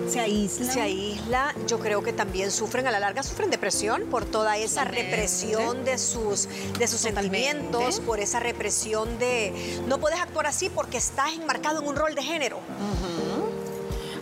Se 0.09 0.19
aísla. 0.19 0.73
Se 0.73 0.81
aísla, 0.81 1.55
yo 1.67 1.79
creo 1.79 2.03
que 2.03 2.11
también 2.11 2.51
sufren, 2.51 2.85
a 2.85 2.91
la 2.91 2.99
larga 2.99 3.23
sufren 3.23 3.49
depresión 3.49 4.03
por 4.11 4.25
toda 4.25 4.57
esa 4.57 4.83
represión 4.83 5.85
de 5.85 5.97
sus, 5.97 6.49
de 6.77 6.87
sus 6.87 6.99
sentimientos, 6.99 8.01
por 8.01 8.19
esa 8.19 8.41
represión 8.41 9.17
de 9.19 9.53
no 9.87 9.99
puedes 9.99 10.19
actuar 10.19 10.47
así 10.47 10.69
porque 10.69 10.97
estás 10.97 11.33
enmarcado 11.33 11.81
en 11.81 11.87
un 11.87 11.95
rol 11.95 12.13
de 12.13 12.23
género. 12.23 12.59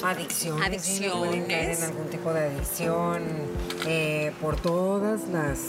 Adicciones. 0.04 0.68
Adicciones. 0.68 1.80
en 1.80 1.84
algún 1.84 2.08
tipo 2.10 2.32
de 2.32 2.42
adicción 2.42 3.24
eh, 3.88 4.32
por 4.40 4.62
todas 4.62 5.22
las 5.30 5.60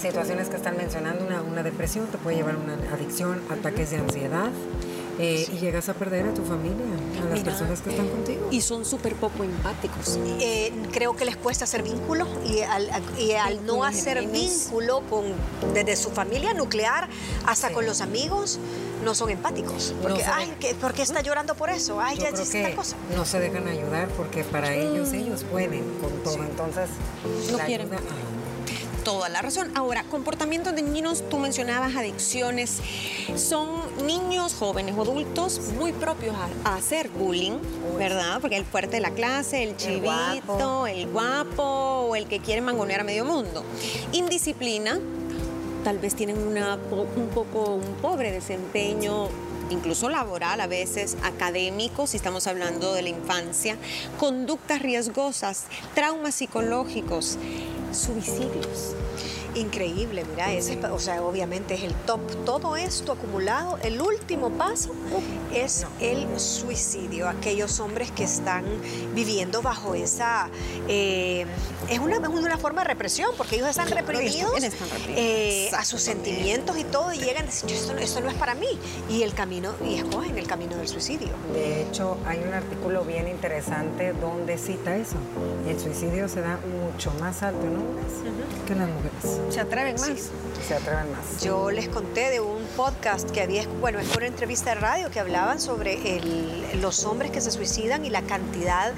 situaciones 0.00 0.48
que 0.48 0.56
están 0.56 0.76
mencionando, 0.76 1.26
una, 1.26 1.62
depresión 1.62 2.06
te 2.06 2.18
puede 2.18 2.36
llevar 2.36 2.54
a 2.54 2.58
una 2.58 2.74
adicción, 2.92 3.40
ataques 3.50 3.90
de 3.90 3.98
ansiedad. 3.98 4.50
Eh, 5.18 5.46
y 5.52 5.58
llegas 5.58 5.86
a 5.90 5.92
perder 5.92 6.26
a 6.28 6.32
tu 6.32 6.42
familia, 6.42 6.86
a 7.22 7.28
las 7.28 7.40
personas 7.40 7.82
que 7.82 7.90
están 7.90 8.08
contigo. 8.08 8.48
Y 8.50 8.62
son 8.62 8.86
súper 8.86 9.14
poco 9.16 9.44
empáticos. 9.44 10.18
Eh, 10.40 10.72
creo 10.92 11.14
que 11.14 11.26
les 11.26 11.36
cuesta 11.36 11.64
hacer 11.64 11.82
vínculo 11.82 12.26
y 12.46 12.62
al, 12.62 13.66
no 13.66 13.84
hacer 13.84 14.26
vínculo 14.28 15.02
con, 15.10 15.24
desde 15.74 15.96
su 15.96 16.08
familia 16.08 16.54
nuclear 16.54 17.10
hasta 17.44 17.70
con 17.70 17.84
los 17.84 18.00
amigos, 18.00 18.58
no 19.04 19.14
son 19.14 19.28
empáticos. 19.28 19.94
Porque, 20.00 20.24
ay, 20.24 20.56
¿por 20.80 20.94
qué 20.94 21.02
está 21.02 21.20
llorando 21.20 21.54
por 21.54 21.68
eso? 21.68 22.00
Ay, 22.00 22.16
ya 22.16 22.32
creo 22.32 22.74
cosa. 22.74 22.96
No 23.14 23.26
se 23.26 23.40
dejan 23.40 23.68
ayudar 23.68 24.08
porque 24.16 24.42
para 24.42 24.72
ellos, 24.74 25.12
ellos 25.12 25.44
pueden 25.44 25.84
con 26.00 26.12
todo. 26.24 26.42
Entonces, 26.42 26.88
no 27.52 27.58
quieren 27.58 27.90
toda 29.04 29.28
la 29.28 29.42
razón. 29.42 29.70
Ahora, 29.74 30.04
comportamientos 30.04 30.74
de 30.74 30.82
niños, 30.82 31.24
tú 31.28 31.38
mencionabas 31.38 31.96
adicciones, 31.96 32.78
son 33.36 33.68
niños, 34.06 34.54
jóvenes 34.54 34.94
o 34.96 35.02
adultos 35.02 35.60
muy 35.78 35.92
propios 35.92 36.34
a, 36.64 36.74
hacer 36.74 37.10
bullying, 37.10 37.58
¿verdad? 37.98 38.40
Porque 38.40 38.56
el 38.56 38.64
fuerte 38.64 38.96
de 38.96 39.00
la 39.00 39.10
clase, 39.10 39.62
el 39.62 39.76
chivito, 39.76 40.86
el 40.86 41.06
guapo, 41.08 41.62
o 41.62 42.16
el 42.16 42.26
que 42.26 42.40
quiere 42.40 42.60
mangonear 42.60 43.00
a 43.00 43.04
medio 43.04 43.24
mundo. 43.24 43.64
Indisciplina, 44.12 44.98
tal 45.84 45.98
vez 45.98 46.14
tienen 46.14 46.38
una, 46.38 46.76
un 46.76 47.28
poco 47.34 47.74
un 47.74 47.94
pobre 48.00 48.32
desempeño 48.32 49.28
incluso 49.70 50.08
laboral 50.08 50.60
a 50.60 50.66
veces, 50.66 51.16
académico, 51.22 52.06
si 52.06 52.16
estamos 52.16 52.46
hablando 52.46 52.92
de 52.92 53.02
la 53.02 53.08
infancia, 53.08 53.76
conductas 54.18 54.82
riesgosas, 54.82 55.64
traumas 55.94 56.34
psicológicos, 56.34 57.38
suicidios. 57.94 58.94
Increíble, 59.56 60.24
mira, 60.30 60.52
ese, 60.52 60.78
o 60.86 60.98
sea, 61.00 61.24
obviamente 61.24 61.74
es 61.74 61.82
el 61.82 61.92
top. 61.92 62.20
Todo 62.44 62.76
esto 62.76 63.10
acumulado, 63.10 63.78
el 63.82 64.00
último 64.00 64.50
paso 64.50 64.90
es 65.52 65.84
el 65.98 66.38
suicidio. 66.38 67.28
Aquellos 67.28 67.80
hombres 67.80 68.12
que 68.12 68.22
están 68.22 68.64
viviendo 69.12 69.60
bajo 69.60 69.94
esa... 69.96 70.48
eh, 70.86 71.46
es, 71.88 71.98
una, 71.98 72.18
es 72.18 72.28
una 72.28 72.58
forma 72.58 72.82
de 72.82 72.88
represión, 72.90 73.32
porque 73.36 73.56
ellos 73.56 73.68
están 73.68 73.88
reprimidos 73.90 74.52
eh, 75.08 75.68
a 75.76 75.84
sus 75.84 76.00
sentimientos 76.00 76.78
y 76.78 76.84
todo, 76.84 77.12
y 77.12 77.18
llegan 77.18 77.42
a 77.42 77.46
decir, 77.46 77.72
esto, 77.72 77.92
no- 77.92 77.98
esto 77.98 78.20
no 78.20 78.28
es 78.28 78.36
para 78.36 78.54
mí. 78.54 78.68
Y 79.08 79.24
el 79.24 79.34
camino, 79.34 79.72
y 79.84 79.94
escogen 79.96 80.38
el 80.38 80.46
camino 80.46 80.76
del 80.76 80.86
suicidio. 80.86 81.30
De 81.52 81.82
hecho, 81.82 82.18
hay 82.24 82.38
un 82.46 82.54
artículo 82.54 83.02
bien 83.04 83.26
interesante 83.26 84.12
donde 84.12 84.58
cita 84.58 84.96
eso. 84.96 85.16
El 85.68 85.80
suicidio 85.80 86.28
se 86.28 86.40
da 86.40 86.60
mucho 86.92 87.12
más 87.20 87.42
alto 87.42 87.60
en 87.66 87.76
hombres 87.76 88.06
que 88.66 88.72
en 88.72 88.78
las 88.80 88.88
mujeres. 88.88 89.54
¿Se 89.54 89.60
atreven 89.60 89.94
más? 89.94 90.30
Se 90.66 90.74
atreven 90.74 91.10
más. 91.12 91.42
Yo 91.42 91.70
les 91.70 91.88
conté 91.88 92.30
de 92.30 92.40
un 92.40 92.62
podcast 92.76 93.30
que 93.30 93.40
había, 93.42 93.66
bueno, 93.80 93.98
es 93.98 94.14
una 94.16 94.26
entrevista 94.26 94.70
de 94.74 94.80
radio 94.80 95.10
que 95.10 95.20
hablaban 95.20 95.60
sobre 95.60 96.16
el- 96.16 96.80
los 96.80 97.04
hombres 97.04 97.30
que 97.30 97.40
se 97.40 97.50
suicidan 97.50 98.04
y 98.04 98.10
la 98.10 98.22
cantidad 98.22 98.92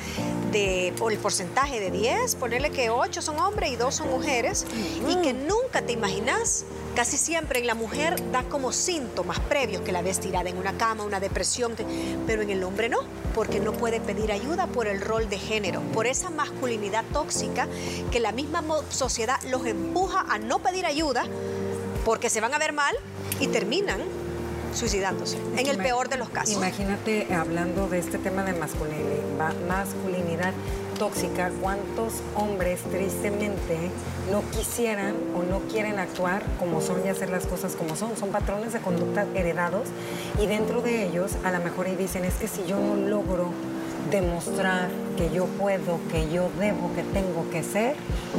de, 0.52 0.92
o 1.00 1.11
el 1.11 1.16
porcentaje 1.18 1.80
de 1.80 1.90
10, 1.90 2.34
ponerle 2.37 2.70
que 2.70 2.90
8 2.90 3.22
son 3.22 3.38
hombres 3.38 3.70
y 3.72 3.76
2 3.76 3.94
son 3.94 4.11
mujeres, 4.11 4.66
y 5.08 5.16
que 5.22 5.32
nunca 5.32 5.80
te 5.82 5.92
imaginas, 5.92 6.64
casi 6.94 7.16
siempre 7.16 7.61
en 7.61 7.66
la 7.66 7.75
mujer 7.75 8.16
da 8.32 8.42
como 8.44 8.70
síntomas 8.72 9.40
previos 9.40 9.80
que 9.82 9.92
la 9.92 10.02
ves 10.02 10.20
tirada 10.20 10.50
en 10.50 10.58
una 10.58 10.76
cama, 10.76 11.04
una 11.04 11.20
depresión, 11.20 11.75
que- 11.75 11.87
pero 12.26 12.42
en 12.42 12.50
el 12.50 12.62
hombre 12.64 12.90
no, 12.90 12.99
porque 13.34 13.60
no 13.60 13.72
puede 13.72 14.00
pedir 14.00 14.32
ayuda 14.32 14.66
por 14.66 14.86
el 14.86 15.00
rol 15.00 15.28
de 15.28 15.38
género, 15.38 15.80
por 15.92 16.06
esa 16.06 16.30
masculinidad 16.30 17.04
tóxica 17.12 17.68
que 18.10 18.20
la 18.20 18.32
misma 18.32 18.62
sociedad 18.90 19.40
los 19.50 19.66
empuja 19.66 20.24
a 20.28 20.38
no 20.38 20.58
pedir 20.58 20.86
ayuda 20.86 21.24
porque 22.04 22.30
se 22.30 22.40
van 22.40 22.54
a 22.54 22.58
ver 22.58 22.72
mal 22.72 22.94
y 23.40 23.48
terminan 23.48 24.00
suicidándose, 24.74 25.36
en 25.56 25.66
el 25.66 25.76
peor 25.76 26.08
de 26.08 26.16
los 26.16 26.30
casos. 26.30 26.54
Imagínate 26.54 27.32
hablando 27.34 27.88
de 27.88 27.98
este 27.98 28.18
tema 28.18 28.42
de 28.42 28.54
masculinidad, 28.54 29.54
masculinidad 29.68 30.54
tóxica, 31.02 31.50
cuántos 31.61 32.23
hombres 32.37 32.80
tristemente 32.82 33.90
no 34.30 34.40
quisieran 34.52 35.16
o 35.35 35.42
no 35.42 35.59
quieren 35.68 35.99
actuar 35.99 36.44
como 36.61 36.80
son 36.80 37.04
y 37.04 37.09
hacer 37.09 37.28
las 37.28 37.44
cosas 37.44 37.75
como 37.75 37.97
son. 37.97 38.16
Son 38.16 38.28
patrones 38.28 38.73
de 38.73 38.78
conducta 38.78 39.26
heredados 39.35 39.88
y 40.40 40.47
dentro 40.47 40.80
de 40.80 41.04
ellos 41.04 41.32
a 41.42 41.50
lo 41.50 41.59
mejor 41.59 41.88
y 41.88 41.97
dicen 41.97 42.25
es 42.25 42.35
que 42.35 42.47
si 42.47 42.64
yo 42.68 42.78
no 42.78 42.94
logro 42.94 43.49
demostrar 44.12 44.90
que 45.16 45.28
yo 45.30 45.47
puedo, 45.47 45.99
que 46.12 46.30
yo 46.30 46.50
debo, 46.61 46.94
que 46.94 47.02
tengo 47.02 47.50
que 47.50 47.64
ser, 47.64 47.97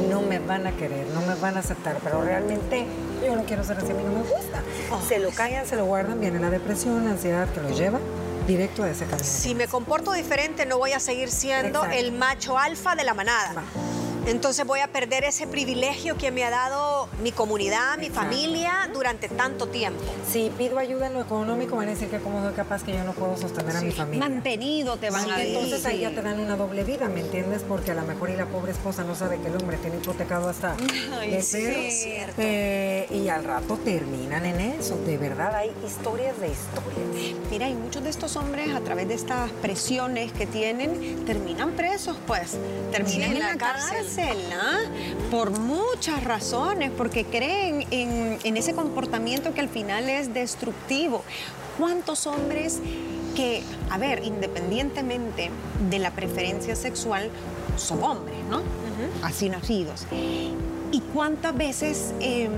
no 0.08 0.22
me 0.22 0.38
van 0.38 0.66
a 0.66 0.72
querer, 0.72 1.06
no 1.08 1.20
me 1.20 1.34
van 1.34 1.58
a 1.58 1.60
aceptar, 1.60 1.98
pero 2.02 2.22
realmente 2.22 2.86
yo 3.22 3.36
no 3.36 3.44
quiero 3.44 3.62
ser 3.62 3.76
así, 3.76 3.90
a 3.90 3.94
mí 3.94 4.04
no 4.04 4.22
me 4.22 4.22
gusta. 4.22 4.62
Se 5.06 5.18
lo 5.18 5.28
callan, 5.32 5.66
se 5.66 5.76
lo 5.76 5.84
guardan, 5.84 6.18
viene 6.18 6.40
la 6.40 6.48
depresión, 6.48 7.04
la 7.04 7.10
ansiedad 7.10 7.46
que 7.50 7.60
los 7.60 7.76
lleva 7.76 8.00
directo 8.46 8.82
a 8.82 8.90
ese 8.90 9.04
camino. 9.06 9.26
Si 9.28 9.54
me 9.54 9.68
comporto 9.68 10.12
diferente, 10.12 10.66
no 10.66 10.78
voy 10.78 10.92
a 10.92 11.00
seguir 11.00 11.30
siendo 11.30 11.80
Exacto. 11.80 11.98
el 11.98 12.12
macho 12.12 12.58
alfa 12.58 12.94
de 12.94 13.04
la 13.04 13.14
manada. 13.14 13.52
Va. 13.54 13.62
Entonces 14.26 14.66
voy 14.66 14.80
a 14.80 14.88
perder 14.88 15.24
ese 15.24 15.46
privilegio 15.46 16.16
que 16.16 16.30
me 16.30 16.44
ha 16.44 16.50
dado 16.50 16.93
mi 17.22 17.32
comunidad, 17.32 17.98
mi 17.98 18.10
familia 18.10 18.88
durante 18.92 19.28
tanto 19.28 19.66
tiempo. 19.68 20.02
Si 20.30 20.50
pido 20.56 20.78
ayuda 20.78 21.06
en 21.08 21.14
lo 21.14 21.20
económico, 21.22 21.76
van 21.76 21.88
a 21.88 21.90
decir 21.92 22.08
que 22.08 22.18
como 22.18 22.42
soy 22.42 22.52
capaz 22.54 22.82
que 22.82 22.92
yo 22.92 23.04
no 23.04 23.12
puedo 23.12 23.36
sostener 23.36 23.76
a 23.76 23.80
mi 23.80 23.90
familia. 23.92 24.28
Mantenido 24.28 24.96
te 24.96 25.10
van 25.10 25.24
Sí, 25.24 25.30
a 25.30 25.36
decir. 25.36 25.54
entonces 25.54 25.86
ahí 25.86 26.00
ya 26.00 26.10
te 26.10 26.22
dan 26.22 26.40
una 26.40 26.56
doble 26.56 26.84
vida, 26.84 27.08
¿me 27.08 27.20
entiendes? 27.20 27.62
Porque 27.66 27.90
a 27.92 27.94
lo 27.94 28.02
mejor 28.02 28.30
y 28.30 28.36
la 28.36 28.46
pobre 28.46 28.72
esposa 28.72 29.04
no 29.04 29.14
sabe 29.14 29.38
que 29.40 29.48
el 29.48 29.56
hombre 29.56 29.76
tiene 29.78 29.96
hipotecado 29.98 30.48
hasta 30.48 30.76
Ay, 31.20 31.34
es 31.34 31.48
cierto. 31.48 32.34
Eh, 32.38 33.06
y 33.10 33.28
al 33.28 33.44
rato 33.44 33.78
terminan 33.84 34.44
en 34.46 34.60
eso. 34.60 34.96
De 35.06 35.16
verdad, 35.18 35.54
hay 35.54 35.72
historias 35.86 36.38
de 36.40 36.48
historias. 36.48 37.38
Mira, 37.50 37.68
y 37.68 37.74
muchos 37.74 38.02
de 38.02 38.10
estos 38.10 38.36
hombres, 38.36 38.74
a 38.74 38.80
través 38.80 39.08
de 39.08 39.14
estas 39.14 39.50
presiones 39.62 40.32
que 40.32 40.46
tienen, 40.46 41.24
terminan 41.24 41.72
presos, 41.72 42.16
pues. 42.26 42.56
Terminan 42.90 43.30
Sí, 43.30 43.36
en 43.36 43.38
la 43.40 43.56
cárcel, 43.56 44.36
¿ah? 44.52 44.78
Por 45.30 45.50
muchas 45.50 46.22
razones, 46.24 46.90
porque 46.96 47.24
creen 47.24 47.86
en, 47.90 48.38
en 48.42 48.56
ese 48.56 48.74
comportamiento 48.74 49.54
que 49.54 49.60
al 49.60 49.68
final 49.68 50.08
es 50.08 50.32
destructivo. 50.32 51.22
¿Cuántos 51.78 52.26
hombres 52.26 52.80
que, 53.34 53.62
a 53.90 53.98
ver, 53.98 54.24
independientemente 54.24 55.50
de 55.90 55.98
la 55.98 56.12
preferencia 56.12 56.76
sexual, 56.76 57.30
son 57.76 58.02
hombres, 58.02 58.38
¿no? 58.48 58.62
Así 59.22 59.48
nacidos. 59.48 60.06
¿Y 60.92 61.00
cuántas 61.12 61.56
veces... 61.56 62.14
em, 62.20 62.50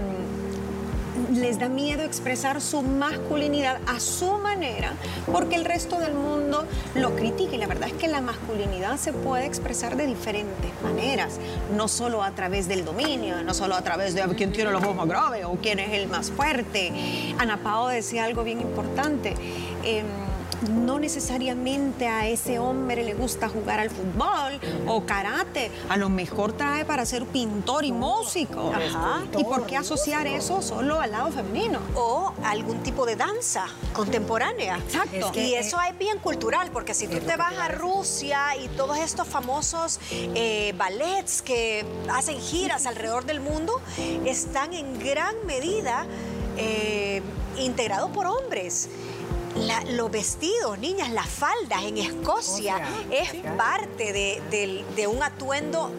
les 1.37 1.59
da 1.59 1.68
miedo 1.68 2.03
expresar 2.03 2.61
su 2.61 2.83
masculinidad 2.83 3.79
a 3.87 4.01
su 4.01 4.33
manera 4.38 4.92
porque 5.31 5.57
el 5.57 5.64
resto 5.64 5.99
del 5.99 6.14
mundo 6.14 6.64
lo 6.94 7.14
critica 7.14 7.55
y 7.55 7.59
la 7.59 7.66
verdad 7.66 7.88
es 7.88 7.94
que 7.94 8.09
la 8.09 8.20
masculinidad 8.20 8.96
se 8.96 9.12
puede 9.12 9.46
expresar 9.46 9.96
de 9.96 10.07
diferentes 10.07 10.70
maneras, 10.83 11.38
no 11.77 11.88
solo 11.88 12.22
a 12.22 12.31
través 12.33 12.68
del 12.68 12.85
dominio, 12.85 13.42
no 13.42 13.55
solo 13.55 13.75
a 13.75 13.83
través 13.83 14.14
de 14.14 14.22
quién 14.37 14.53
tiene 14.53 14.72
la 14.72 14.79
voz 14.79 14.94
más 14.94 15.07
grave 15.07 15.44
o 15.44 15.57
quién 15.57 15.79
es 15.79 15.92
el 15.92 16.09
más 16.09 16.31
fuerte. 16.31 16.92
Ana 17.38 17.62
Pao 17.62 17.88
decía 17.88 18.25
algo 18.25 18.44
bien 18.44 18.61
importante. 18.61 19.35
em, 19.85 20.07
no 20.70 20.98
necesariamente 20.98 22.08
a 22.08 22.26
ese 22.26 22.58
hombre 22.58 23.04
le 23.04 23.14
gusta 23.14 23.48
jugar 23.48 23.80
al 23.80 23.90
fútbol 23.90 24.60
o 24.86 25.04
karate, 25.04 25.70
a 25.88 25.96
lo 25.96 26.08
mejor 26.08 26.52
trae 26.52 26.84
para 26.84 27.06
ser 27.06 27.24
pintor 27.26 27.84
y 27.84 27.92
músico. 27.92 28.72
Ajá. 28.74 29.22
¿Y 29.36 29.44
por 29.44 29.66
qué 29.66 29.76
asociar 29.76 30.26
eso 30.26 30.62
solo 30.62 31.00
al 31.00 31.12
lado 31.12 31.30
femenino? 31.30 31.80
O 31.94 32.32
algún 32.44 32.82
tipo 32.82 33.06
de 33.06 33.16
danza 33.16 33.66
contemporánea. 33.92 34.78
Exacto. 34.78 35.16
Es 35.16 35.26
que, 35.26 35.48
y 35.48 35.54
eso 35.54 35.78
es 35.88 35.98
bien 35.98 36.18
cultural, 36.18 36.70
porque 36.72 36.94
si 36.94 37.06
tú 37.06 37.18
te 37.18 37.36
vas 37.36 37.56
a. 37.58 37.66
Rusia 37.76 38.56
y 38.56 38.68
todos 38.68 38.98
estos 38.98 39.26
famosos 39.26 40.00
eh, 40.10 40.72
ballets 40.76 41.42
que 41.42 41.84
hacen 42.12 42.40
giras 42.40 42.86
alrededor 42.86 43.24
del 43.24 43.40
mundo, 43.40 43.80
están 44.24 44.72
en 44.72 44.98
gran 44.98 45.34
medida 45.46 46.06
eh, 46.56 47.22
integrados 47.58 48.10
por 48.10 48.26
hombres. 48.26 48.88
La- 49.58 49.82
los 49.92 50.10
vestidos, 50.10 50.78
niñas, 50.78 51.10
las 51.10 51.28
faldas 51.28 51.82
en 51.84 51.96
Escocia 51.98 52.76
O 52.76 52.78
sea, 52.78 53.20
es 53.22 53.30
parte 53.56 54.12
de, 54.12 54.84
de 54.94 55.06
un 55.06 55.22
atuendo 55.22 55.90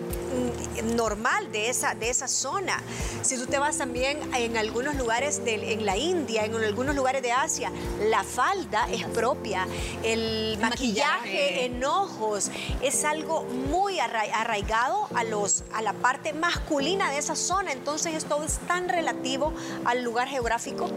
normal 0.84 1.52
de 1.52 1.70
esa, 1.70 1.94
de 1.96 2.10
esa 2.10 2.28
zona. 2.28 2.82
Si 3.22 3.36
tú 3.38 3.46
te 3.48 3.58
vas 3.60 3.78
también 3.78 4.20
en 4.36 4.58
algunos 4.58 4.96
lugares 4.96 5.44
del- 5.44 5.64
en 5.64 5.86
la 5.86 5.98
India, 5.98 6.46
en 6.46 6.56
algunos 6.56 6.96
lugares 6.96 7.22
de 7.22 7.32
Asia, 7.32 7.72
la 8.10 8.24
falda 8.24 8.88
es 8.92 9.06
propia, 9.06 9.68
el 10.04 10.58
maquillaje, 10.60 11.18
maquillaje. 11.20 11.66
en 11.66 11.84
ojos 11.84 12.50
es 12.82 13.04
algo 13.06 13.44
muy 13.70 14.00
arra- 14.00 14.24
arraigado 14.34 15.08
a, 15.16 15.24
los, 15.24 15.64
a 15.74 15.82
la 15.82 15.94
parte 15.94 16.34
masculina 16.34 17.12
de 17.12 17.18
esa 17.18 17.36
zona. 17.36 17.72
Entonces 17.72 18.14
esto 18.16 18.44
es 18.44 18.58
tan 18.68 18.90
relativo 18.90 19.54
al 19.86 20.04
lugar 20.04 20.28
geográfico. 20.28 20.90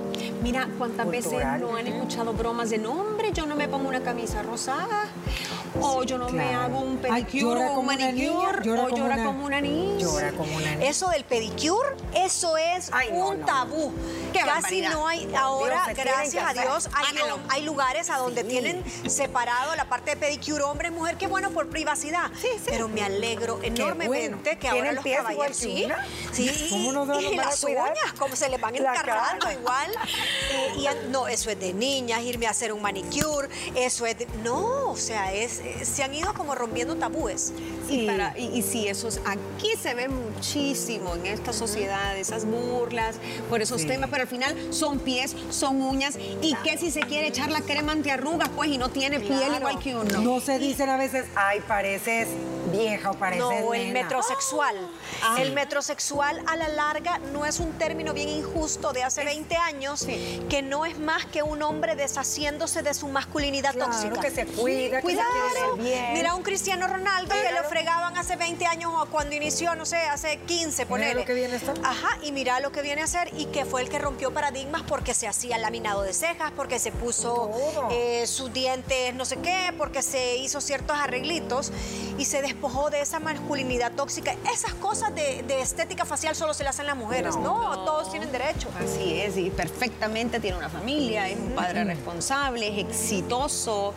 Mira, 0.43 0.69
¿cuántas 0.79 1.09
veces 1.11 1.33
no 1.61 1.77
han 1.77 1.87
escuchado 1.87 2.33
bromas 2.33 2.71
de 2.71 2.79
nombre? 2.79 3.33
Yo 3.33 3.47
no 3.47 3.57
me 3.57 3.69
pongo 3.69 3.89
una 3.89 4.01
camisa 4.01 4.43
rosada. 4.43 5.09
O 5.81 6.03
yo 6.03 6.19
no 6.19 6.29
me 6.31 6.53
hago 6.55 6.81
un 6.81 6.99
Ay, 7.09 7.25
pedicure 7.25 7.41
llora 7.41 7.61
o 7.61 7.69
un 7.71 7.75
como 7.77 7.83
manicure. 7.87 8.65
llora 8.65 8.83
o 8.83 8.85
como 8.89 8.97
llora 8.97 9.15
una- 9.15 9.25
como 9.25 9.47
una 9.47 9.61
niña. 9.61 9.70
Llora 9.99 10.33
como 10.33 10.57
una 10.57 10.75
niña. 10.75 10.89
Eso 10.89 11.09
del 11.11 11.25
pedicure, 11.25 11.89
eso 12.15 12.57
es 12.57 12.91
Ay, 12.93 13.11
no, 13.13 13.29
un 13.29 13.41
no. 13.41 13.47
tabú. 13.47 13.93
Qué 14.33 14.39
Casi 14.41 14.53
barbaridad. 14.53 14.93
no 14.93 15.07
hay, 15.09 15.29
ahora, 15.37 15.85
tienen 15.95 16.05
gracias 16.15 16.53
que 16.53 16.59
a. 16.61 16.63
Dios, 16.63 16.89
hay, 16.95 17.17
hay 17.49 17.63
lugares 17.65 18.11
a 18.11 18.19
donde 18.19 18.43
Sí. 18.43 18.49
tienen 18.49 18.85
separado 19.11 19.75
la 19.77 19.85
parte 19.89 20.11
de 20.13 20.17
pedicure 20.17 20.63
hombre 20.65 20.91
mujer, 20.91 21.17
qué 21.17 21.27
bueno 21.27 21.51
por 21.51 21.69
privacidad. 21.69 22.31
Pero 22.67 22.89
me 22.89 23.03
alegro 23.03 23.61
enormemente 23.63 24.07
bueno. 24.29 24.61
que 24.61 24.69
ahora 24.69 24.81
¿Tienen 24.83 24.95
los 24.97 25.05
caballeros 25.05 25.59
que 25.59 25.63
sí, 26.33 26.49
sí, 26.49 26.69
¿Cómo 26.71 26.93
no 26.93 27.07
se 27.07 27.23
los 27.23 27.33
y 27.33 27.37
las 27.37 27.65
uñas, 27.65 28.13
como 28.19 28.37
se 28.37 28.49
les 28.49 28.61
van 28.61 28.75
cara. 28.75 29.39
igual. 29.53 29.91
Y 30.77 30.87
no, 31.11 31.29
eso 31.29 31.51
es 31.51 31.59
de 31.61 31.73
niñas, 31.73 32.23
irme 32.23 32.47
a 32.47 32.51
hacer 32.51 32.73
un 32.73 32.83
manicure, 32.83 33.49
eso 33.75 34.07
es 34.07 34.19
de, 34.19 34.27
no, 34.45 34.91
o 34.91 34.97
sea, 34.97 35.33
es, 35.33 35.61
se 35.83 36.03
han 36.03 36.15
ido 36.15 36.33
como 36.35 36.55
rompiendo 36.55 36.97
tabúes. 36.97 37.53
Y, 37.89 38.07
para- 38.07 38.37
y, 38.39 38.47
y 38.59 38.63
sí, 38.63 38.87
eso 38.89 39.09
es- 39.09 39.21
aquí 39.27 39.73
se 39.81 39.95
ve 39.95 40.09
muchísimo 40.09 41.15
en 41.15 41.27
esta 41.27 41.53
sociedad, 41.53 42.17
esas 42.17 42.45
burlas 42.45 43.17
por 43.49 43.61
esos 43.63 43.81
Sí. 43.83 43.87
temas, 43.87 44.11
pero 44.11 44.20
al 44.21 44.29
final 44.29 44.55
son 44.73 44.99
pies, 44.99 45.35
son 45.51 45.81
uñas. 45.83 46.17
¿Y 46.43 46.55
qué 46.65 46.79
si 46.79 46.91
se 46.91 47.01
quiere 47.01 47.29
echar 47.29 47.51
la 47.51 47.61
crema 47.61 47.93
antiarrugas, 47.93 48.49
pues, 48.51 48.71
y 48.71 48.79
no 48.79 48.89
tiene 48.91 49.21
piel 49.21 49.39
Claro. 49.39 49.57
igual 49.57 49.79
que 49.79 49.95
uno? 49.95 50.21
No 50.21 50.41
se 50.41 50.59
dicen 50.59 50.89
a 50.89 50.97
veces, 50.97 51.27
ay, 51.37 51.61
pareces 51.67 52.29
vieja 52.73 53.11
o 53.11 53.15
pareces 53.15 53.41
No, 53.63 53.75
el 53.75 53.89
nena. 53.89 54.03
metrosexual. 54.03 54.77
Ah. 55.23 55.37
El 55.41 55.53
metrosexual 55.53 56.43
a 56.47 56.57
la 56.57 56.69
larga 56.69 57.19
no 57.33 57.45
es 57.47 57.59
un 57.59 57.73
término 57.73 58.13
bien 58.13 58.29
injusto 58.29 58.93
de 58.93 59.03
hace 59.03 59.25
20 59.25 59.57
años, 59.57 60.07
que 60.49 60.63
no 60.63 60.85
es 60.87 60.99
más 60.99 61.25
que 61.27 61.43
un 61.43 61.63
hombre 61.63 61.97
deshaciéndose 61.97 62.83
de 62.83 62.95
su 62.95 63.09
masculinidad 63.09 63.73
Claro, 63.73 63.91
tóxica. 63.93 64.21
que 64.21 64.31
se 64.31 64.47
cuida, 64.47 65.01
que 65.01 65.17
se 65.17 65.83
bien. 65.83 66.13
Mira 66.13 66.31
a 66.31 66.35
un 66.35 66.43
Cristiano 66.43 66.87
Ronaldo 66.87 67.35
que 67.35 67.53
lo 67.61 67.69
fregaban 67.69 68.17
hace 68.17 68.37
20 68.37 68.67
años 68.67 68.93
o 68.95 69.07
cuando 69.07 69.35
inició, 69.35 69.75
no 69.75 69.85
sé, 69.87 69.97
hace 69.97 70.39
15, 70.47 70.87
ponele. 70.87 71.15
lo 71.15 71.25
que 71.25 71.35
viene 71.35 71.55
a 71.55 71.57
estar. 71.57 71.75
Ajá, 71.83 72.19
y 72.23 72.31
mira 72.33 72.61
lo 72.61 72.71
que 72.73 72.83
viene 72.83 73.01
a 73.01 73.05
hacer 73.05 73.31
y 73.37 73.47
que 73.47 73.65
fue 73.65 73.83
el 73.83 73.89
que 73.89 73.99
rompió 74.11 74.33
paradigmas 74.33 74.83
porque 74.83 75.15
se 75.15 75.29
hacía 75.29 75.57
laminado 75.57 76.03
de 76.03 76.13
cejas, 76.13 76.51
porque 76.57 76.81
se 76.81 76.91
puso 76.91 77.53
eh, 77.93 78.27
sus 78.27 78.53
dientes 78.53 79.15
no 79.15 79.25
sé 79.25 79.37
qué, 79.37 79.73
porque 79.79 80.03
se 80.03 80.37
hizo 80.37 80.61
ciertos 80.61 80.99
arreglitos 80.99 81.71
y 82.19 82.25
se 82.25 82.43
despojó 82.43 82.91
de 82.91 83.03
esa 83.03 83.21
masculinidad 83.21 83.93
tóxica. 83.93 84.35
Esas 84.53 84.75
cosas 84.75 85.15
de, 85.15 85.45
de 85.47 85.61
estética 85.61 86.05
facial 86.05 86.35
solo 86.35 86.55
se 86.55 86.65
las 86.65 86.75
hacen 86.75 86.87
las 86.87 86.97
mujeres, 86.97 87.37
¿no? 87.37 87.85
Todos 87.85 88.11
tienen 88.11 88.33
derecho. 88.33 88.69
Así 88.81 89.21
es, 89.21 89.37
y 89.37 89.51
perfectamente 89.51 90.41
tiene 90.41 90.59
una 90.59 90.69
familia, 90.69 91.29
es 91.29 91.39
un 91.39 91.51
padre 91.51 91.85
responsable, 91.85 92.67
es 92.67 92.85
exitoso, 92.85 93.95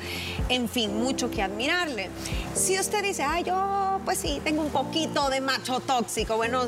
en 0.47 0.69
fin, 0.69 0.95
mucho 0.95 1.32
que 1.32 1.41
admirarle. 1.41 2.12
Si 2.54 2.80
usted 2.80 3.02
dice, 3.02 3.23
ah, 3.23 3.39
yo 3.39 3.99
pues 4.06 4.19
sí, 4.19 4.41
tengo 4.43 4.62
un 4.62 4.69
poquito 4.69 5.30
de 5.30 5.41
macho 5.41 5.80
tóxico, 5.80 6.36
bueno, 6.36 6.65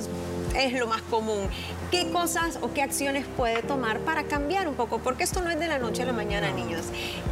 es 0.58 0.74
lo 0.74 0.88
más 0.88 1.02
común. 1.04 1.48
¿Qué 1.92 2.10
cosas 2.12 2.58
o 2.62 2.74
qué 2.74 2.82
acciones 2.82 3.26
puede 3.38 3.62
tomar 3.62 4.00
para 4.00 4.24
cambiar 4.24 4.68
un 4.68 4.76
poco? 4.76 5.00
Porque 5.00 5.24
esto 5.24 5.42
no 5.42 5.50
es 5.50 5.60
de 5.60 5.68
la 5.68 5.80
noche 5.80 6.02
a 6.04 6.06
la 6.06 6.14
mañana, 6.14 6.52
niños. 6.52 6.82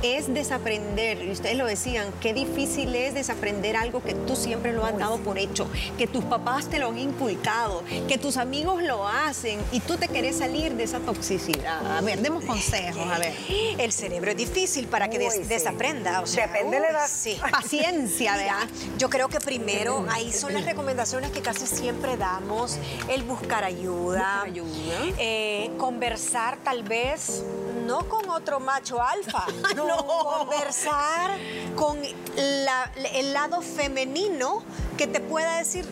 Es 0.04 0.34
desaprender, 0.34 1.24
y 1.24 1.32
ustedes 1.32 1.58
lo 1.58 1.66
decían, 1.66 2.08
qué 2.22 2.34
difícil 2.34 2.94
es 2.96 3.14
desaprender 3.14 3.76
algo 3.76 4.02
que 4.04 4.14
tú 4.14 4.36
siempre 4.36 4.72
lo 4.74 4.86
has 4.86 4.98
dado 4.98 5.18
por 5.20 5.38
hecho, 5.38 5.68
que 5.98 6.08
tus 6.08 6.24
papás 6.24 6.70
te 6.70 6.80
lo 6.80 6.90
han 6.90 6.98
inculcado, 7.00 7.84
que 8.08 8.18
tus 8.18 8.38
amigos 8.38 8.84
lo 8.84 9.08
hacen 9.08 9.60
y 9.72 9.80
tú 9.80 9.98
te 9.98 10.08
querés 10.08 10.38
salir 10.38 10.76
de 10.76 10.84
esa 10.84 11.00
toxicidad. 11.00 11.98
A 11.98 12.02
ver, 12.02 12.22
demos 12.22 12.44
consejos, 12.46 13.06
a 13.12 13.20
ver. 13.20 13.34
El 13.78 13.92
cerebro 13.92 14.32
es 14.32 14.38
difícil 14.38 14.88
para 14.88 15.10
que 15.10 15.20
des- 15.20 15.48
desaprenda. 15.50 16.22
O 16.22 16.28
sea, 16.28 16.48
Depende 16.48 16.78
de 16.78 16.82
la 16.84 16.90
edad. 16.90 17.08
Sí. 17.12 17.38
Paciencia, 17.52 18.36
¿verdad? 18.38 18.68
yo 18.98 19.10
creo 19.10 19.30
que 19.30 19.40
primero 19.40 20.06
ahí 20.12 20.32
son 20.32 20.54
las 20.54 20.66
recomendaciones 20.66 21.32
que 21.32 21.42
casi 21.42 21.66
siempre 21.66 22.18
damos, 22.18 22.78
el 23.14 23.24
buscar 23.24 23.64
ayuda, 23.64 24.20
Buscar 24.44 24.46
ayuda. 24.46 25.16
eh, 25.20 25.72
conversar 25.78 26.58
tal 26.64 26.84
vez 26.84 27.44
no 27.86 28.08
con 28.10 28.30
otro 28.30 28.60
macho 28.60 29.02
alfa, 29.02 29.46
No. 29.76 29.98
conversar 30.06 31.32
con 31.76 32.00
la- 32.36 32.92
el 33.14 33.34
lado 33.34 33.62
femenino 33.62 34.64
que 34.98 35.08
te 35.08 35.20
pueda 35.20 35.58
decir 35.58 35.86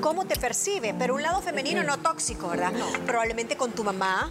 cómo 0.00 0.24
te 0.26 0.36
percibe, 0.36 0.94
pero 0.98 1.14
un 1.14 1.22
lado 1.22 1.40
femenino 1.40 1.82
no 1.82 1.98
tóxico, 1.98 2.48
¿verdad? 2.48 2.72
Probablemente 3.06 3.56
con 3.56 3.72
tu 3.72 3.82
mamá, 3.84 4.30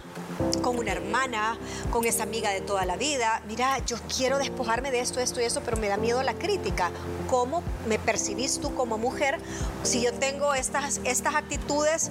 con 0.62 0.78
una 0.78 0.92
hermana, 0.92 1.58
con 1.90 2.04
esa 2.04 2.22
amiga 2.24 2.50
de 2.50 2.60
toda 2.60 2.84
la 2.84 2.96
vida. 2.96 3.42
Mira, 3.46 3.78
yo 3.86 3.96
quiero 4.14 4.38
despojarme 4.38 4.90
de 4.90 5.00
esto, 5.00 5.20
esto 5.20 5.40
y 5.40 5.44
esto, 5.44 5.62
pero 5.64 5.76
me 5.76 5.88
da 5.88 5.96
miedo 5.96 6.22
la 6.22 6.34
crítica. 6.34 6.90
¿Cómo 7.28 7.62
me 7.86 7.98
percibís 7.98 8.60
tú 8.60 8.74
como 8.74 8.98
mujer 8.98 9.38
si 9.82 10.02
yo 10.02 10.12
tengo 10.12 10.54
estas, 10.54 11.00
estas 11.04 11.34
actitudes? 11.34 12.10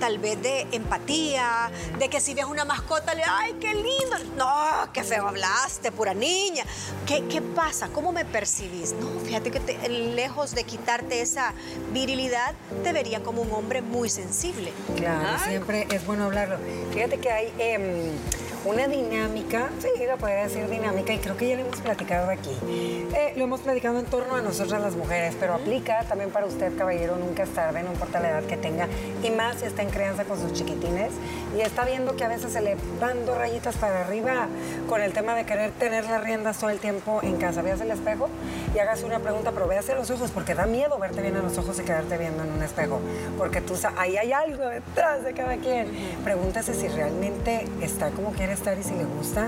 Tal 0.00 0.18
vez 0.18 0.42
de 0.42 0.66
empatía, 0.72 1.70
de 1.98 2.08
que 2.08 2.20
si 2.20 2.34
ves 2.34 2.44
una 2.46 2.64
mascota, 2.64 3.14
le 3.14 3.22
¡ay, 3.24 3.54
qué 3.60 3.72
lindo! 3.74 4.18
No, 4.36 4.92
qué 4.92 5.04
feo 5.04 5.28
hablaste, 5.28 5.92
pura 5.92 6.12
niña. 6.14 6.64
¿Qué, 7.06 7.24
qué 7.28 7.40
pasa? 7.40 7.88
¿Cómo 7.88 8.12
me 8.12 8.24
percibís? 8.24 8.92
No, 8.92 9.08
fíjate 9.24 9.50
que 9.50 9.60
te- 9.60 9.88
lejos 9.88 10.54
de 10.54 10.64
quitarte 10.64 11.20
esa 11.22 11.54
virilidad, 11.92 12.54
te 12.82 12.92
vería 12.92 13.22
como 13.22 13.42
un 13.42 13.52
hombre 13.52 13.82
muy 13.82 14.10
sensible. 14.10 14.72
Claro, 14.96 15.38
siempre 15.44 15.86
es 15.90 16.04
bueno 16.04 16.24
hablarlo. 16.24 16.58
Fíjate 16.92 17.18
que 17.18 17.30
hay 17.30 17.52
em, 17.64 18.43
una 18.64 18.88
dinámica, 18.88 19.68
sí, 19.78 19.88
la 20.06 20.16
podría 20.16 20.44
decir 20.44 20.68
dinámica, 20.68 21.12
y 21.12 21.18
creo 21.18 21.36
que 21.36 21.48
ya 21.48 21.56
lo 21.56 21.62
hemos 21.62 21.80
platicado 21.80 22.30
aquí. 22.30 22.56
Eh, 22.62 23.34
lo 23.36 23.44
hemos 23.44 23.60
platicado 23.60 23.98
en 23.98 24.06
torno 24.06 24.36
a 24.36 24.42
nosotras 24.42 24.80
las 24.80 24.96
mujeres, 24.96 25.36
pero 25.38 25.54
aplica 25.54 26.02
también 26.04 26.30
para 26.30 26.46
usted, 26.46 26.76
caballero, 26.76 27.16
nunca 27.16 27.42
es 27.42 27.50
tarde, 27.50 27.82
no 27.82 27.92
importa 27.92 28.20
la 28.20 28.30
edad 28.30 28.42
que 28.44 28.56
tenga, 28.56 28.88
y 29.22 29.30
más 29.30 29.56
si 29.56 29.66
está 29.66 29.82
en 29.82 29.90
crianza 29.90 30.24
con 30.24 30.40
sus 30.40 30.52
chiquitines, 30.52 31.12
y 31.56 31.60
está 31.60 31.84
viendo 31.84 32.16
que 32.16 32.24
a 32.24 32.28
veces 32.28 32.52
se 32.52 32.60
le 32.60 32.76
van 33.00 33.26
dos 33.26 33.36
rayitas 33.36 33.76
para 33.76 34.00
arriba 34.00 34.48
con 34.88 35.02
el 35.02 35.12
tema 35.12 35.34
de 35.34 35.44
querer 35.44 35.70
tener 35.72 36.04
las 36.04 36.22
riendas 36.22 36.58
todo 36.58 36.70
el 36.70 36.78
tiempo 36.78 37.20
en 37.22 37.36
casa. 37.36 37.62
Veas 37.62 37.80
el 37.80 37.90
espejo 37.90 38.28
y 38.74 38.78
hágase 38.78 39.04
una 39.04 39.20
pregunta, 39.20 39.52
pero 39.52 39.68
véase 39.68 39.92
a 39.92 39.94
los 39.94 40.10
ojos, 40.10 40.30
porque 40.30 40.54
da 40.54 40.66
miedo 40.66 40.98
verte 40.98 41.20
bien 41.22 41.36
a 41.36 41.42
los 41.42 41.56
ojos 41.58 41.78
y 41.78 41.82
quedarte 41.82 42.16
viendo 42.18 42.42
en 42.42 42.52
un 42.52 42.62
espejo, 42.62 43.00
porque 43.36 43.60
tú 43.60 43.74
ahí 43.96 44.16
hay 44.16 44.32
algo 44.32 44.64
detrás 44.66 45.22
de 45.22 45.32
cada 45.34 45.56
quien. 45.56 45.88
Pregúntese 46.24 46.74
si 46.74 46.88
realmente 46.88 47.68
está 47.80 48.10
como 48.10 48.32
estar 48.54 48.78
y 48.78 48.82
si 48.82 48.94
le 48.94 49.04
gusta, 49.04 49.46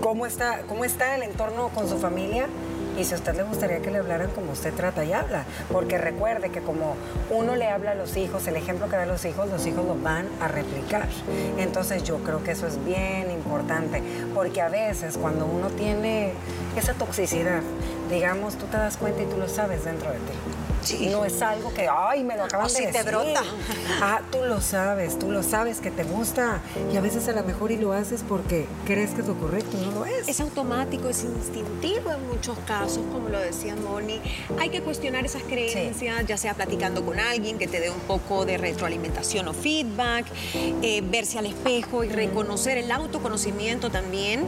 cómo 0.00 0.26
está, 0.26 0.60
cómo 0.68 0.84
está 0.84 1.16
el 1.16 1.22
entorno 1.22 1.68
con 1.68 1.88
su 1.88 1.98
familia 1.98 2.46
y 2.98 3.04
si 3.04 3.12
a 3.12 3.16
usted 3.16 3.34
le 3.36 3.42
gustaría 3.42 3.80
que 3.80 3.90
le 3.90 3.98
hablaran 3.98 4.30
como 4.30 4.52
usted 4.52 4.72
trata 4.72 5.04
y 5.04 5.12
habla. 5.12 5.44
Porque 5.70 5.98
recuerde 5.98 6.50
que 6.50 6.60
como 6.60 6.96
uno 7.30 7.56
le 7.56 7.68
habla 7.68 7.90
a 7.92 7.94
los 7.94 8.16
hijos, 8.16 8.46
el 8.46 8.56
ejemplo 8.56 8.88
que 8.88 8.96
da 8.96 9.02
a 9.02 9.06
los 9.06 9.24
hijos, 9.24 9.50
los 9.50 9.66
hijos 9.66 9.84
lo 9.84 9.96
van 9.96 10.26
a 10.40 10.48
replicar. 10.48 11.08
Entonces 11.58 12.04
yo 12.04 12.18
creo 12.18 12.42
que 12.42 12.52
eso 12.52 12.66
es 12.66 12.82
bien 12.84 13.30
importante, 13.30 14.02
porque 14.34 14.62
a 14.62 14.68
veces 14.68 15.18
cuando 15.18 15.44
uno 15.46 15.68
tiene 15.68 16.32
esa 16.76 16.94
toxicidad, 16.94 17.62
digamos, 18.08 18.56
tú 18.56 18.66
te 18.66 18.78
das 18.78 18.96
cuenta 18.96 19.22
y 19.22 19.26
tú 19.26 19.36
lo 19.36 19.48
sabes 19.48 19.84
dentro 19.84 20.10
de 20.10 20.18
ti. 20.18 20.65
No 21.10 21.24
es 21.24 21.42
algo 21.42 21.72
que, 21.74 21.88
ay, 21.90 22.22
me 22.24 22.36
lo 22.36 22.44
acaban 22.44 22.66
O 22.66 22.68
de 22.68 22.74
si 22.74 22.82
te 22.86 22.92
decir. 22.92 23.04
brota. 23.06 23.42
Ah, 24.00 24.20
tú 24.30 24.38
lo 24.46 24.60
sabes, 24.60 25.18
tú 25.18 25.30
lo 25.30 25.42
sabes 25.42 25.80
que 25.80 25.90
te 25.90 26.04
gusta. 26.04 26.60
Y 26.92 26.96
a 26.96 27.00
veces 27.00 27.26
a 27.28 27.32
lo 27.32 27.42
mejor 27.42 27.72
y 27.72 27.76
lo 27.76 27.92
haces 27.92 28.22
porque 28.28 28.66
crees 28.86 29.10
que 29.10 29.22
es 29.22 29.26
lo 29.26 29.34
correcto, 29.34 29.76
no 29.78 29.90
lo 29.92 30.04
es. 30.06 30.28
Es 30.28 30.40
automático, 30.40 31.08
es 31.08 31.24
instintivo 31.24 32.12
en 32.12 32.26
muchos 32.28 32.56
casos, 32.66 33.00
como 33.12 33.28
lo 33.28 33.38
decía 33.40 33.74
Moni. 33.76 34.20
Hay 34.60 34.68
que 34.70 34.80
cuestionar 34.82 35.24
esas 35.24 35.42
creencias, 35.42 36.26
ya 36.26 36.36
sea 36.36 36.54
platicando 36.54 37.04
con 37.04 37.18
alguien 37.18 37.58
que 37.58 37.66
te 37.66 37.80
dé 37.80 37.90
un 37.90 38.00
poco 38.00 38.44
de 38.46 38.58
retroalimentación 38.58 39.48
o 39.48 39.52
feedback, 39.54 40.26
eh, 40.82 41.02
verse 41.04 41.38
al 41.38 41.46
espejo 41.46 42.04
y 42.04 42.08
reconocer 42.08 42.78
el 42.78 42.90
autoconocimiento 42.90 43.90
también. 43.90 44.44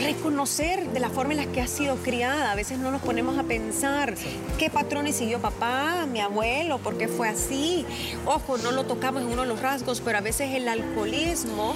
Reconocer 0.00 0.88
de 0.90 0.98
la 0.98 1.10
forma 1.10 1.34
en 1.34 1.40
la 1.40 1.52
que 1.52 1.60
has 1.60 1.70
sido 1.70 1.96
criada. 1.96 2.52
A 2.52 2.54
veces 2.54 2.78
no 2.78 2.90
nos 2.90 3.02
ponemos 3.02 3.38
a 3.38 3.42
pensar 3.42 4.14
qué 4.58 4.70
patrones 4.70 5.16
siguió 5.16 5.40
papá, 5.40 6.06
mi 6.10 6.20
abuelo, 6.20 6.78
por 6.78 6.96
qué 6.96 7.06
fue 7.06 7.28
así. 7.28 7.84
Ojo, 8.24 8.56
no 8.56 8.72
lo 8.72 8.84
tocamos 8.84 9.22
en 9.22 9.28
uno 9.28 9.42
de 9.42 9.48
los 9.48 9.60
rasgos, 9.60 10.00
pero 10.00 10.16
a 10.16 10.22
veces 10.22 10.54
el 10.54 10.68
alcoholismo 10.68 11.74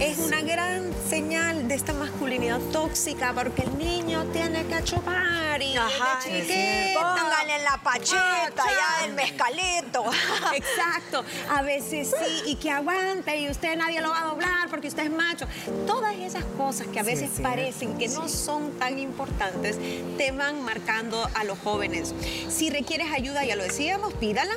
es 0.00 0.18
una 0.18 0.40
gran 0.42 0.90
señal 1.08 1.68
de 1.68 1.74
esta 1.74 1.92
masculinidad 1.92 2.60
tóxica 2.72 3.32
porque 3.34 3.62
el 3.62 3.78
niño 3.78 4.24
tiene 4.32 4.64
que 4.66 4.82
chupar 4.84 5.60
y 5.60 5.76
Ajá, 5.76 6.18
chiquito. 6.22 7.00
Póngale 7.00 7.58
la 7.62 7.80
pacheta, 7.82 8.54
ya 8.56 9.04
el 9.06 9.14
mezcalito. 9.14 10.04
Exacto, 10.54 11.24
a 11.50 11.62
veces 11.62 12.08
sí, 12.10 12.50
y 12.50 12.56
que 12.56 12.70
aguante, 12.70 13.36
y 13.36 13.50
usted 13.50 13.76
nadie 13.76 14.00
lo 14.00 14.10
va 14.10 14.22
a 14.22 14.24
doblar 14.26 14.68
porque 14.70 14.88
usted 14.88 15.04
es 15.04 15.10
macho. 15.10 15.46
Todas 15.86 16.14
esas 16.16 16.44
cosas 16.56 16.86
que 16.86 17.00
a 17.00 17.02
veces 17.02 17.30
parecen 17.42 17.98
que 17.98 18.08
no 18.08 18.28
son 18.28 18.72
tan 18.78 18.98
importantes, 18.98 19.78
te 20.16 20.32
van 20.32 20.62
marcando 20.62 21.28
a 21.34 21.44
los 21.44 21.58
jóvenes. 21.58 22.14
Si 22.48 22.70
requieres 22.70 23.12
ayuda, 23.12 23.44
ya 23.44 23.56
lo 23.56 23.64
decíamos, 23.64 24.14
pídala. 24.14 24.52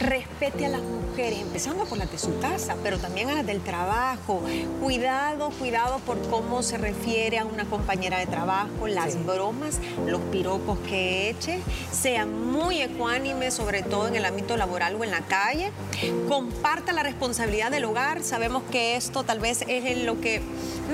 Respete 0.00 0.66
a 0.66 0.68
las 0.70 0.80
mujeres, 0.80 1.40
empezando 1.40 1.84
por 1.84 1.98
las 1.98 2.10
de 2.10 2.18
su 2.18 2.38
casa, 2.40 2.76
pero 2.82 2.98
también 2.98 3.30
a 3.30 3.34
las 3.34 3.46
del 3.46 3.62
trabajo. 3.62 4.42
Cuidado, 4.80 5.50
cuidado 5.58 5.98
por 6.00 6.20
cómo 6.28 6.62
se 6.62 6.76
refiere 6.78 7.38
a 7.38 7.44
una 7.44 7.64
compañera 7.64 8.18
de 8.18 8.26
trabajo, 8.26 8.86
las 8.86 9.24
bromas, 9.24 9.80
los 10.06 10.20
piropos 10.20 10.78
que 10.86 11.30
eche. 11.30 11.60
Sea 11.90 12.26
muy 12.26 12.82
ecuánime, 12.82 13.50
sobre 13.50 13.82
todo 13.82 14.06
en 14.08 14.16
el 14.16 14.24
ámbito 14.24 14.56
laboral 14.56 14.94
o 14.96 15.04
en 15.04 15.10
la 15.10 15.22
calle. 15.22 15.72
Comparta 16.28 16.92
la 16.92 17.02
responsabilidad 17.02 17.70
del 17.70 17.84
hogar. 17.84 18.22
Sabemos 18.22 18.62
que 18.70 18.96
esto 18.96 19.24
tal 19.24 19.40
vez 19.40 19.62
es 19.66 19.84
en 19.86 20.06
lo 20.06 20.20
que 20.20 20.40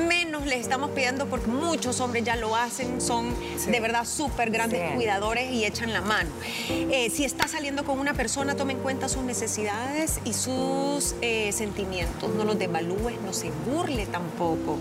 menos 0.09 0.47
les 0.47 0.61
estamos 0.61 0.91
pidiendo 0.91 1.27
porque 1.27 1.49
muchos 1.49 2.01
hombres 2.01 2.25
ya 2.25 2.37
lo 2.37 2.57
hacen, 2.57 2.99
son 3.01 3.35
de 3.71 3.81
verdad 3.81 4.07
súper 4.07 4.51
grandes 4.51 4.81
Sí. 4.89 4.95
cuidadores 4.95 5.53
y 5.53 5.67
echan 5.67 5.93
la 5.93 6.01
mano. 6.01 6.31
Eh, 6.71 7.11
si 7.11 7.25
está 7.25 7.47
saliendo 7.47 7.85
con 7.85 7.99
una 7.99 8.15
persona, 8.15 8.55
tome 8.57 8.73
en 8.73 8.79
cuenta 8.79 9.09
sus 9.11 9.23
necesidades 9.23 10.19
y 10.25 10.33
sus 10.33 11.15
eh, 11.21 11.53
sentimientos. 11.53 12.31
No 12.35 12.45
los 12.45 12.59
devalúe, 12.59 13.11
no 13.25 13.33
se 13.35 13.51
burle 13.73 14.07
tampoco. 14.07 14.79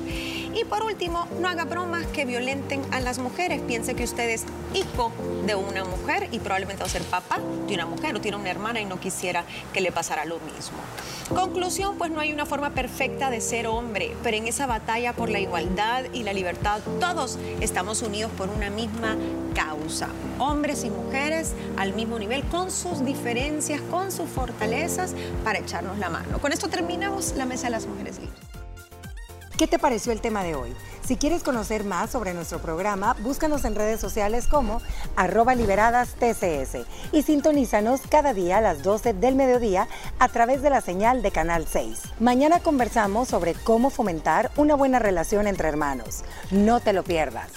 Y 0.53 0.65
por 0.65 0.83
último, 0.83 1.27
no 1.39 1.47
haga 1.47 1.63
bromas 1.63 2.05
que 2.07 2.25
violenten 2.25 2.81
a 2.91 2.99
las 2.99 3.19
mujeres. 3.19 3.61
Piense 3.61 3.95
que 3.95 4.03
usted 4.03 4.29
es 4.29 4.43
hijo 4.73 5.11
de 5.45 5.55
una 5.55 5.85
mujer 5.85 6.27
y 6.31 6.39
probablemente 6.39 6.83
va 6.83 6.87
a 6.87 6.91
ser 6.91 7.03
papá 7.03 7.39
de 7.67 7.73
una 7.73 7.85
mujer 7.85 8.15
o 8.15 8.21
tiene 8.21 8.37
una 8.37 8.49
hermana 8.49 8.81
y 8.81 8.85
no 8.85 8.99
quisiera 8.99 9.45
que 9.73 9.79
le 9.79 9.91
pasara 9.91 10.25
lo 10.25 10.39
mismo. 10.39 10.77
Conclusión, 11.33 11.97
pues 11.97 12.11
no 12.11 12.19
hay 12.19 12.33
una 12.33 12.45
forma 12.45 12.71
perfecta 12.71 13.29
de 13.29 13.39
ser 13.39 13.67
hombre, 13.67 14.13
pero 14.23 14.35
en 14.35 14.47
esa 14.47 14.67
batalla 14.67 15.13
por 15.13 15.29
la 15.29 15.39
igualdad 15.39 16.03
y 16.11 16.23
la 16.23 16.33
libertad. 16.33 16.81
Todos 16.99 17.39
estamos 17.61 18.01
unidos 18.01 18.31
por 18.37 18.49
una 18.49 18.69
misma 18.69 19.15
causa. 19.55 20.09
Hombres 20.37 20.83
y 20.83 20.89
mujeres 20.89 21.53
al 21.77 21.93
mismo 21.93 22.19
nivel, 22.19 22.43
con 22.45 22.71
sus 22.71 23.05
diferencias, 23.05 23.79
con 23.89 24.11
sus 24.11 24.29
fortalezas, 24.29 25.15
para 25.45 25.59
echarnos 25.59 25.97
la 25.97 26.09
mano. 26.09 26.39
Con 26.39 26.51
esto 26.51 26.67
terminamos 26.67 27.33
la 27.37 27.45
Mesa 27.45 27.67
de 27.67 27.71
las 27.71 27.85
Mujeres 27.85 28.19
Libres. 28.19 28.40
¿Qué 29.61 29.67
te 29.67 29.77
pareció 29.77 30.11
el 30.11 30.21
tema 30.21 30.41
de 30.41 30.55
hoy? 30.55 30.73
Si 31.05 31.17
quieres 31.17 31.43
conocer 31.43 31.83
más 31.83 32.09
sobre 32.09 32.33
nuestro 32.33 32.57
programa, 32.63 33.15
búscanos 33.19 33.63
en 33.63 33.75
redes 33.75 33.99
sociales 33.99 34.47
como 34.47 34.81
arroba 35.15 35.53
liberadas 35.53 36.15
TCS 36.15 36.87
y 37.11 37.21
sintonízanos 37.21 38.01
cada 38.09 38.33
día 38.33 38.57
a 38.57 38.61
las 38.61 38.81
12 38.81 39.13
del 39.13 39.35
mediodía 39.35 39.87
a 40.17 40.29
través 40.29 40.63
de 40.63 40.71
la 40.71 40.81
señal 40.81 41.21
de 41.21 41.29
Canal 41.29 41.67
6. 41.67 42.01
Mañana 42.19 42.59
conversamos 42.59 43.27
sobre 43.27 43.53
cómo 43.53 43.91
fomentar 43.91 44.49
una 44.57 44.73
buena 44.73 44.97
relación 44.97 45.45
entre 45.45 45.67
hermanos. 45.67 46.23
No 46.49 46.79
te 46.79 46.91
lo 46.91 47.03
pierdas. 47.03 47.51